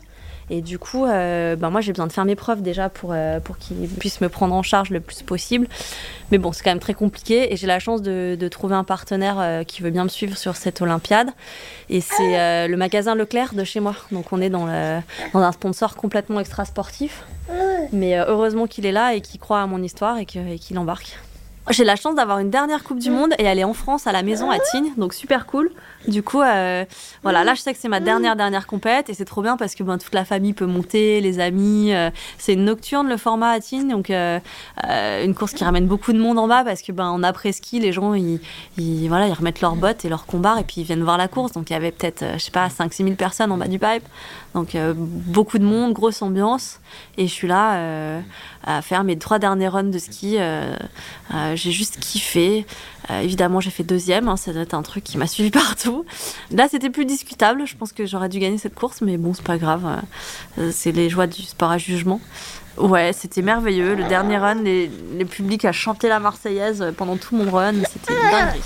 Et 0.53 0.63
du 0.63 0.81
coup, 0.81 1.05
euh, 1.05 1.55
ben 1.55 1.71
moi 1.71 1.81
j'ai 1.81 1.93
besoin 1.93 2.09
de 2.09 2.13
faire 2.13 2.25
mes 2.25 2.35
preuves 2.35 2.61
déjà 2.61 2.89
pour, 2.89 3.15
pour 3.45 3.57
qu'ils 3.59 3.89
puissent 3.89 4.21
me 4.21 4.29
prendre 4.29 4.53
en 4.53 4.63
charge 4.63 4.91
le 4.91 4.99
plus 4.99 5.23
possible. 5.23 5.69
Mais 6.33 6.39
bon, 6.39 6.51
c'est 6.51 6.65
quand 6.65 6.73
même 6.73 6.81
très 6.81 6.95
compliqué 6.95 7.53
et 7.53 7.57
j'ai 7.57 7.69
la 7.69 7.79
chance 7.79 8.03
de, 8.03 8.37
de 8.39 8.49
trouver 8.49 8.75
un 8.75 8.83
partenaire 8.83 9.65
qui 9.65 9.81
veut 9.83 9.91
bien 9.91 10.03
me 10.03 10.09
suivre 10.09 10.37
sur 10.37 10.57
cette 10.57 10.83
Olympiade. 10.83 11.31
Et 11.89 12.01
c'est 12.01 12.67
le 12.67 12.77
magasin 12.77 13.15
Leclerc 13.15 13.55
de 13.55 13.63
chez 13.63 13.79
moi. 13.79 13.95
Donc 14.11 14.33
on 14.33 14.41
est 14.41 14.51
dans, 14.51 14.67
dans 15.33 15.41
un 15.41 15.53
sponsor 15.53 15.95
complètement 15.95 16.41
extra 16.41 16.65
sportif. 16.65 17.23
Mais 17.93 18.19
euh, 18.19 18.25
heureusement 18.29 18.67
qu'il 18.67 18.87
est 18.87 18.93
là 18.93 19.15
et 19.15 19.21
qu'il 19.21 19.41
croit 19.41 19.61
à 19.61 19.67
mon 19.67 19.83
histoire 19.83 20.19
et 20.19 20.27
qu'il 20.27 20.79
embarque. 20.79 21.19
J'ai 21.71 21.85
la 21.85 21.95
chance 21.95 22.17
d'avoir 22.17 22.41
une 22.41 22.51
dernière 22.51 22.83
Coupe 22.83 22.99
du 22.99 23.11
Monde 23.11 23.33
et 23.39 23.45
elle 23.45 23.61
est 23.61 23.65
en 23.65 23.75
France 23.75 24.09
à 24.09 24.13
la 24.13 24.25
maison 24.25 24.51
à 24.51 24.59
Tignes, 24.59 24.93
donc 24.97 25.15
super 25.15 25.47
cool. 25.47 25.71
Du 26.09 26.23
coup, 26.23 26.41
euh, 26.41 26.85
voilà, 27.23 27.45
là 27.45 27.55
je 27.55 27.61
sais 27.61 27.73
que 27.73 27.79
c'est 27.79 27.89
ma 27.89 28.01
dernière 28.01 28.35
dernière 28.35 28.67
compète 28.67 29.09
et 29.09 29.15
c'est 29.15 29.25
trop 29.25 29.41
bien 29.41 29.57
parce 29.57 29.77
que 29.77 29.85
ben, 29.85 29.97
toute 29.97 30.15
la 30.15 30.25
famille 30.25 30.53
peut 30.53 30.67
monter, 30.67 31.21
les 31.21 31.39
amis. 31.39 31.93
Euh, 31.95 32.11
c'est 32.39 32.55
une 32.55 32.65
nocturne 32.65 33.09
le 33.09 33.17
format 33.17 33.51
à 33.51 33.61
Tignes, 33.61 33.89
donc 33.89 34.11
euh, 34.11 34.41
une 35.25 35.35
course 35.35 35.53
qui 35.53 35.63
ramène 35.63 35.87
beaucoup 35.87 36.13
de 36.13 36.19
monde 36.19 36.41
en 36.41 36.49
bas 36.49 36.65
parce 36.65 36.83
que 36.83 36.91
ben 36.91 37.07
en 37.07 37.23
après 37.23 37.53
ski, 37.53 37.79
les 37.79 37.93
gens 37.93 38.15
ils, 38.15 38.41
voilà 39.09 39.29
ils 39.29 39.33
remettent 39.33 39.61
leurs 39.61 39.77
bottes 39.77 40.05
et 40.05 40.09
leurs 40.09 40.27
combats 40.27 40.59
et 40.59 40.65
puis 40.65 40.81
ils 40.81 40.85
viennent 40.85 41.05
voir 41.05 41.19
la 41.19 41.29
course. 41.29 41.53
Donc 41.53 41.71
il 41.71 41.75
y 41.75 41.77
avait 41.77 41.93
peut-être 41.93 42.25
je 42.35 42.39
sais 42.39 42.51
pas 42.51 42.67
5-6 42.67 43.05
000 43.05 43.11
personnes 43.13 43.53
en 43.53 43.59
bas 43.59 43.69
du 43.69 43.79
pipe, 43.79 44.03
donc 44.55 44.77
beaucoup 44.97 45.59
de 45.59 45.65
monde, 45.65 45.93
grosse 45.93 46.21
ambiance 46.23 46.81
et 47.17 47.29
je 47.29 47.33
suis 47.33 47.49
là 47.49 48.23
à 48.65 48.83
faire 48.83 49.05
mes 49.05 49.19
trois 49.19 49.39
derniers 49.39 49.69
runs 49.69 49.85
de 49.85 49.99
ski. 49.99 50.39
j'ai 51.55 51.73
juste 51.73 51.99
kiffé. 52.01 52.67
évidemment, 53.11 53.61
j'ai 53.61 53.71
fait 53.71 53.85
deuxième. 53.85 54.29
Hein, 54.29 54.37
ça 54.37 54.53
doit 54.53 54.63
être 54.63 54.75
un 54.75 54.83
truc 54.83 55.05
qui 55.05 55.19
m'a 55.19 55.27
suivi 55.27 55.51
partout. 55.51 56.05
Là, 56.51 56.69
c'était 56.69 56.91
plus 56.91 57.07
discutable. 57.07 57.67
Je 57.67 57.77
pense 57.77 57.93
que 57.93 58.07
j'aurais 58.07 58.29
dû 58.29 58.39
gagner 58.39 58.59
cette 58.59 58.75
course, 58.75 59.01
mais 59.01 59.17
bon, 59.17 59.35
c'est 59.35 59.45
pas 59.45 59.59
grave. 59.59 60.03
Euh, 60.59 60.71
c'est 60.73 60.93
les 60.93 61.09
joies 61.09 61.27
du 61.27 61.43
sport 61.43 61.71
à 61.71 61.79
jugement. 61.79 62.21
Ouais, 62.77 63.13
c'était 63.13 63.43
merveilleux. 63.43 63.95
Le 63.95 64.05
dernier 64.05 64.39
run, 64.39 64.55
les, 64.55 64.91
les 65.15 65.25
publics 65.25 65.65
a 65.65 65.73
chanté 65.73 66.09
la 66.09 66.21
Marseillaise 66.21 66.93
pendant 66.97 67.17
tout 67.17 67.37
mon 67.37 67.51
run. 67.51 67.75
C'était 67.85 68.15
dingue. 68.15 68.61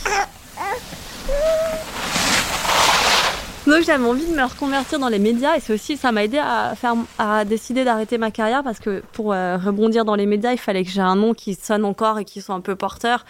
Donc 3.66 3.82
j'avais 3.82 4.04
envie 4.04 4.26
de 4.26 4.34
me 4.34 4.42
reconvertir 4.42 4.98
dans 4.98 5.08
les 5.08 5.18
médias 5.18 5.56
et 5.56 5.60
c'est 5.60 5.72
aussi 5.72 5.96
ça 5.96 6.12
m'a 6.12 6.24
aidé 6.24 6.36
à 6.36 6.74
faire 6.76 6.94
à 7.18 7.46
décider 7.46 7.84
d'arrêter 7.84 8.18
ma 8.18 8.30
carrière 8.30 8.62
parce 8.62 8.78
que 8.78 9.02
pour 9.12 9.32
euh, 9.32 9.56
rebondir 9.56 10.04
dans 10.04 10.16
les 10.16 10.26
médias 10.26 10.52
il 10.52 10.58
fallait 10.58 10.84
que 10.84 10.90
j'ai 10.90 11.00
un 11.00 11.16
nom 11.16 11.32
qui 11.32 11.54
sonne 11.54 11.86
encore 11.86 12.18
et 12.18 12.26
qui 12.26 12.42
soit 12.42 12.54
un 12.54 12.60
peu 12.60 12.76
porteur 12.76 13.24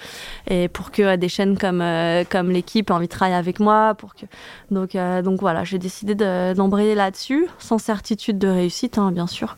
et 0.51 0.67
pour 0.69 0.91
que 0.91 1.03
euh, 1.03 1.17
des 1.17 1.29
chaînes 1.29 1.57
comme 1.57 1.81
euh, 1.81 2.25
comme 2.29 2.51
l'équipe 2.51 2.91
aient 2.91 2.95
envie 2.95 3.07
de 3.07 3.13
travailler 3.13 3.37
avec 3.37 3.61
moi 3.61 3.95
pour 3.95 4.17
que 4.17 4.27
donc 4.73 4.97
donc 5.23 5.41
voilà 5.41 5.63
j'ai 5.63 5.79
décidé 5.79 6.17
d'embrayer 6.17 6.97
là-dessus 6.97 7.47
sans 7.61 7.79
certitude 7.79 8.39
de 8.39 8.49
réussite 8.49 8.99
hein, 8.99 9.13
bien 9.13 9.29
sûr. 9.29 9.57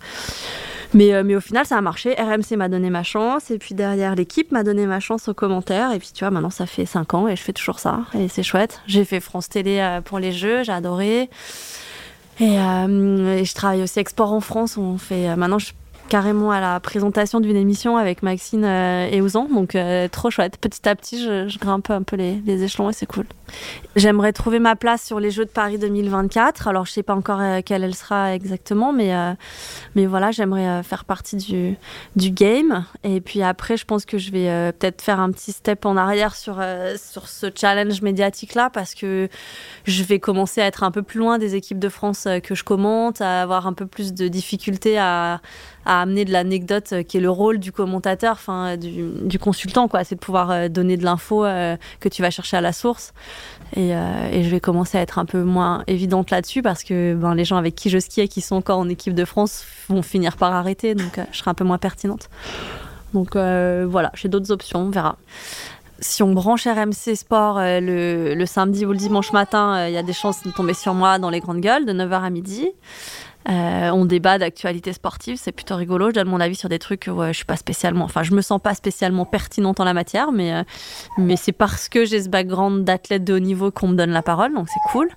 Mais, 0.94 1.12
euh, 1.12 1.22
mais 1.24 1.36
au 1.36 1.40
final, 1.40 1.66
ça 1.66 1.76
a 1.76 1.80
marché. 1.80 2.14
RMC 2.14 2.56
m'a 2.56 2.68
donné 2.68 2.90
ma 2.90 3.02
chance. 3.02 3.50
Et 3.50 3.58
puis 3.58 3.74
derrière, 3.74 4.14
l'équipe 4.14 4.52
m'a 4.52 4.62
donné 4.62 4.86
ma 4.86 5.00
chance 5.00 5.28
aux 5.28 5.34
commentaires. 5.34 5.92
Et 5.92 5.98
puis 5.98 6.10
tu 6.12 6.24
vois, 6.24 6.30
maintenant, 6.30 6.50
ça 6.50 6.66
fait 6.66 6.86
5 6.86 7.14
ans 7.14 7.28
et 7.28 7.36
je 7.36 7.42
fais 7.42 7.52
toujours 7.52 7.78
ça. 7.78 8.00
Et 8.14 8.28
c'est 8.28 8.42
chouette. 8.42 8.80
J'ai 8.86 9.04
fait 9.04 9.20
France 9.20 9.48
Télé 9.48 9.78
euh, 9.80 10.00
pour 10.00 10.18
les 10.18 10.32
jeux. 10.32 10.62
J'ai 10.62 10.72
adoré. 10.72 11.28
Et, 12.38 12.58
euh, 12.58 13.38
et, 13.38 13.44
je 13.44 13.54
travaille 13.54 13.82
aussi 13.82 13.98
Export 13.98 14.32
en 14.32 14.40
France. 14.40 14.76
On 14.76 14.98
fait, 14.98 15.34
maintenant, 15.36 15.58
je 15.58 15.72
carrément 16.08 16.50
à 16.50 16.60
la 16.60 16.80
présentation 16.80 17.40
d'une 17.40 17.56
émission 17.56 17.96
avec 17.96 18.22
Maxine 18.22 18.64
euh, 18.64 19.08
et 19.10 19.20
Ouzan. 19.20 19.48
Donc, 19.48 19.74
euh, 19.74 20.08
trop 20.08 20.30
chouette. 20.30 20.56
Petit 20.58 20.88
à 20.88 20.94
petit, 20.94 21.22
je, 21.22 21.58
grimpe 21.58 21.90
un 21.90 22.02
peu 22.02 22.16
les, 22.16 22.62
échelons 22.62 22.90
et 22.90 22.92
c'est 22.92 23.06
cool. 23.06 23.26
J'aimerais 23.96 24.32
trouver 24.32 24.58
ma 24.58 24.76
place 24.76 25.02
sur 25.02 25.20
les 25.20 25.30
Jeux 25.30 25.44
de 25.44 25.50
Paris 25.50 25.78
2024. 25.78 26.68
Alors, 26.68 26.86
je 26.86 26.92
sais 26.92 27.02
pas 27.02 27.14
encore 27.14 27.40
euh, 27.40 27.60
quelle 27.64 27.84
elle 27.84 27.94
sera 27.94 28.34
exactement, 28.34 28.92
mais, 28.92 29.12
mais 29.94 30.06
voilà, 30.06 30.30
j'aimerais 30.30 30.82
faire 30.82 31.04
partie 31.04 31.36
du, 31.36 31.76
du 32.14 32.30
game. 32.30 32.84
Et 33.02 33.20
puis 33.20 33.42
après, 33.42 33.76
je 33.76 33.84
pense 33.84 34.04
que 34.04 34.18
je 34.18 34.30
vais 34.30 34.72
peut-être 34.72 35.02
faire 35.02 35.20
un 35.20 35.30
petit 35.30 35.52
step 35.52 35.86
en 35.86 35.96
arrière 35.96 36.34
sur, 36.34 36.62
sur 36.96 37.28
ce 37.28 37.46
challenge 37.54 38.02
médiatique-là 38.02 38.70
parce 38.70 38.94
que 38.94 39.28
je 39.84 40.02
vais 40.02 40.18
commencer 40.18 40.60
à 40.60 40.66
être 40.66 40.82
un 40.82 40.90
peu 40.90 41.02
plus 41.02 41.18
loin 41.18 41.38
des 41.38 41.54
équipes 41.54 41.78
de 41.78 41.88
France 41.88 42.28
que 42.42 42.54
je 42.54 42.64
commente, 42.64 43.20
à 43.20 43.42
avoir 43.42 43.66
un 43.66 43.72
peu 43.72 43.86
plus 43.86 44.12
de 44.12 44.28
difficultés 44.28 44.98
à 44.98 45.40
à 45.86 46.02
amener 46.02 46.24
de 46.24 46.32
l'anecdote 46.32 46.92
euh, 46.92 47.02
qui 47.02 47.16
est 47.16 47.20
le 47.20 47.30
rôle 47.30 47.58
du 47.58 47.72
commentateur, 47.72 48.32
enfin 48.32 48.76
du, 48.76 49.38
consultant, 49.38 49.88
quoi. 49.88 50.04
C'est 50.04 50.16
de 50.16 50.20
pouvoir 50.20 50.50
euh, 50.50 50.68
donner 50.68 50.96
de 50.96 51.04
l'info 51.04 51.44
euh, 51.44 51.76
que 52.00 52.08
tu 52.08 52.22
vas 52.22 52.30
chercher 52.30 52.56
à 52.56 52.60
la 52.60 52.72
source. 52.72 53.14
Et, 53.76 53.90
je 53.90 54.48
vais 54.48 54.60
commencer 54.60 54.98
à 54.98 55.00
être 55.00 55.18
un 55.18 55.24
peu 55.24 55.42
moins 55.42 55.82
évidente 55.86 56.30
là-dessus 56.30 56.62
parce 56.62 56.84
que 56.84 57.14
ben, 57.14 57.34
les 57.34 57.44
gens 57.44 57.56
avec 57.56 57.74
qui 57.74 57.90
je 57.90 57.98
skiais, 57.98 58.28
qui 58.28 58.40
sont 58.40 58.56
encore 58.56 58.78
en 58.78 58.88
équipe 58.88 59.14
de 59.14 59.24
France, 59.24 59.64
vont 59.88 60.02
finir 60.02 60.36
par 60.36 60.52
arrêter. 60.52 60.94
Donc 60.94 61.20
je 61.32 61.38
serai 61.38 61.50
un 61.50 61.54
peu 61.54 61.64
moins 61.64 61.78
pertinente. 61.78 62.28
Donc 63.12 63.34
voilà, 63.34 64.12
j'ai 64.14 64.28
d'autres 64.28 64.52
options, 64.52 64.80
on 64.80 64.90
verra 64.90 65.16
si 65.98 66.22
on 66.22 66.34
branche 66.34 66.66
RMC 66.66 67.16
Sport 67.16 67.58
le, 67.58 68.44
samedi 68.44 68.84
ou 68.84 68.92
le 68.92 68.98
dimanche 68.98 69.32
matin, 69.32 69.88
il 69.88 69.94
y 69.94 69.96
a 69.96 70.02
des 70.02 70.12
chances 70.12 70.42
de 70.42 70.50
tomber 70.50 70.74
sur 70.74 70.92
moi 70.92 71.18
dans 71.18 71.30
les 71.30 71.40
grandes 71.40 71.62
gueules 71.62 71.86
de 71.86 71.92
9h 71.92 72.22
à 72.22 72.30
midi. 72.30 72.68
Euh, 73.48 73.90
on 73.90 74.04
débat 74.04 74.38
d'actualité 74.38 74.92
sportive, 74.92 75.36
c'est 75.40 75.52
plutôt 75.52 75.76
rigolo. 75.76 76.08
Je 76.08 76.14
donne 76.14 76.28
mon 76.28 76.40
avis 76.40 76.56
sur 76.56 76.68
des 76.68 76.78
trucs 76.78 77.08
où 77.12 77.22
je 77.22 77.32
suis 77.32 77.44
pas 77.44 77.56
spécialement, 77.56 78.04
enfin, 78.04 78.22
je 78.22 78.34
me 78.34 78.40
sens 78.40 78.60
pas 78.60 78.74
spécialement 78.74 79.24
pertinente 79.24 79.78
en 79.78 79.84
la 79.84 79.94
matière, 79.94 80.32
mais, 80.32 80.52
euh, 80.52 80.62
mais 81.18 81.36
c'est 81.36 81.52
parce 81.52 81.88
que 81.88 82.04
j'ai 82.04 82.22
ce 82.22 82.28
background 82.28 82.84
d'athlète 82.84 83.24
de 83.24 83.34
haut 83.34 83.38
niveau 83.38 83.70
qu'on 83.70 83.88
me 83.88 83.94
donne 83.94 84.10
la 84.10 84.22
parole, 84.22 84.52
donc 84.52 84.68
c'est 84.68 84.90
cool. 84.90 85.08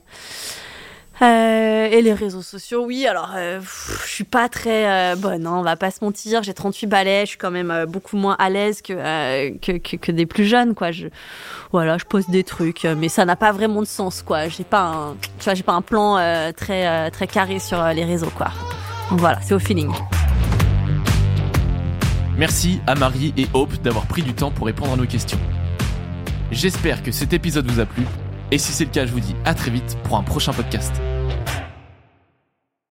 Euh, 1.22 1.90
et 1.92 2.02
les 2.02 2.14
réseaux 2.14 2.42
sociaux, 2.42 2.86
oui. 2.86 3.06
Alors, 3.06 3.34
euh, 3.36 3.60
je 4.06 4.10
suis 4.10 4.24
pas 4.24 4.48
très 4.48 5.14
euh, 5.14 5.16
bonne, 5.16 5.46
hein, 5.46 5.56
on 5.58 5.62
va 5.62 5.76
pas 5.76 5.92
se 5.92 6.04
mentir. 6.04 6.44
J'ai 6.44 6.54
38 6.54 6.88
balais, 6.88 7.22
je 7.22 7.32
suis 7.32 7.38
quand 7.38 7.52
même 7.52 7.86
beaucoup 7.88 8.16
moins 8.16 8.36
à 8.40 8.50
l'aise 8.50 8.82
que, 8.82 9.58
que, 9.58 9.98
que, 9.98 10.12
des 10.12 10.26
plus 10.26 10.46
jeunes, 10.46 10.76
quoi. 10.76 10.92
Je, 10.92 11.08
voilà, 11.72 11.98
je 11.98 12.06
pose 12.06 12.28
des 12.30 12.44
trucs, 12.44 12.86
mais 12.86 13.10
ça 13.10 13.26
n'a 13.26 13.36
pas 13.36 13.52
vraiment 13.52 13.82
de 13.82 13.88
sens, 13.88 14.22
quoi. 14.22 14.48
J'ai 14.48 14.64
pas 14.64 14.82
un, 14.82 15.16
tu 15.40 15.44
vois, 15.44 15.54
j'ai 15.56 15.64
pas 15.64 15.74
un 15.74 15.82
plan 15.82 16.16
très, 16.56 17.12
très 17.12 17.28
carré 17.28 17.60
sur 17.60 17.84
les 17.90 18.06
réseaux, 18.06 18.32
quoi. 18.36 18.52
Donc 19.10 19.20
voilà, 19.20 19.40
c'est 19.42 19.54
au 19.54 19.60
feeling. 19.60 19.92
Merci 22.38 22.80
à 22.88 22.96
Marie 22.96 23.34
et 23.36 23.48
Hope 23.54 23.82
d'avoir 23.82 24.06
pris 24.06 24.22
du 24.22 24.34
temps 24.34 24.52
pour 24.52 24.68
répondre 24.68 24.94
à 24.94 24.96
nos 24.96 25.06
questions. 25.06 25.40
J'espère 26.52 27.04
que 27.04 27.12
cet 27.12 27.34
épisode 27.34 27.70
vous 27.70 27.82
a 27.82 27.86
plu, 27.86 28.06
et 28.52 28.58
si 28.58 28.72
c'est 28.72 28.86
le 28.86 28.92
cas, 28.92 29.06
je 29.06 29.12
vous 29.12 29.20
dis 29.20 29.36
à 29.46 29.54
très 29.54 29.72
vite 29.72 29.98
pour 30.04 30.18
un 30.18 30.24
prochain 30.24 30.54
podcast. 30.54 30.94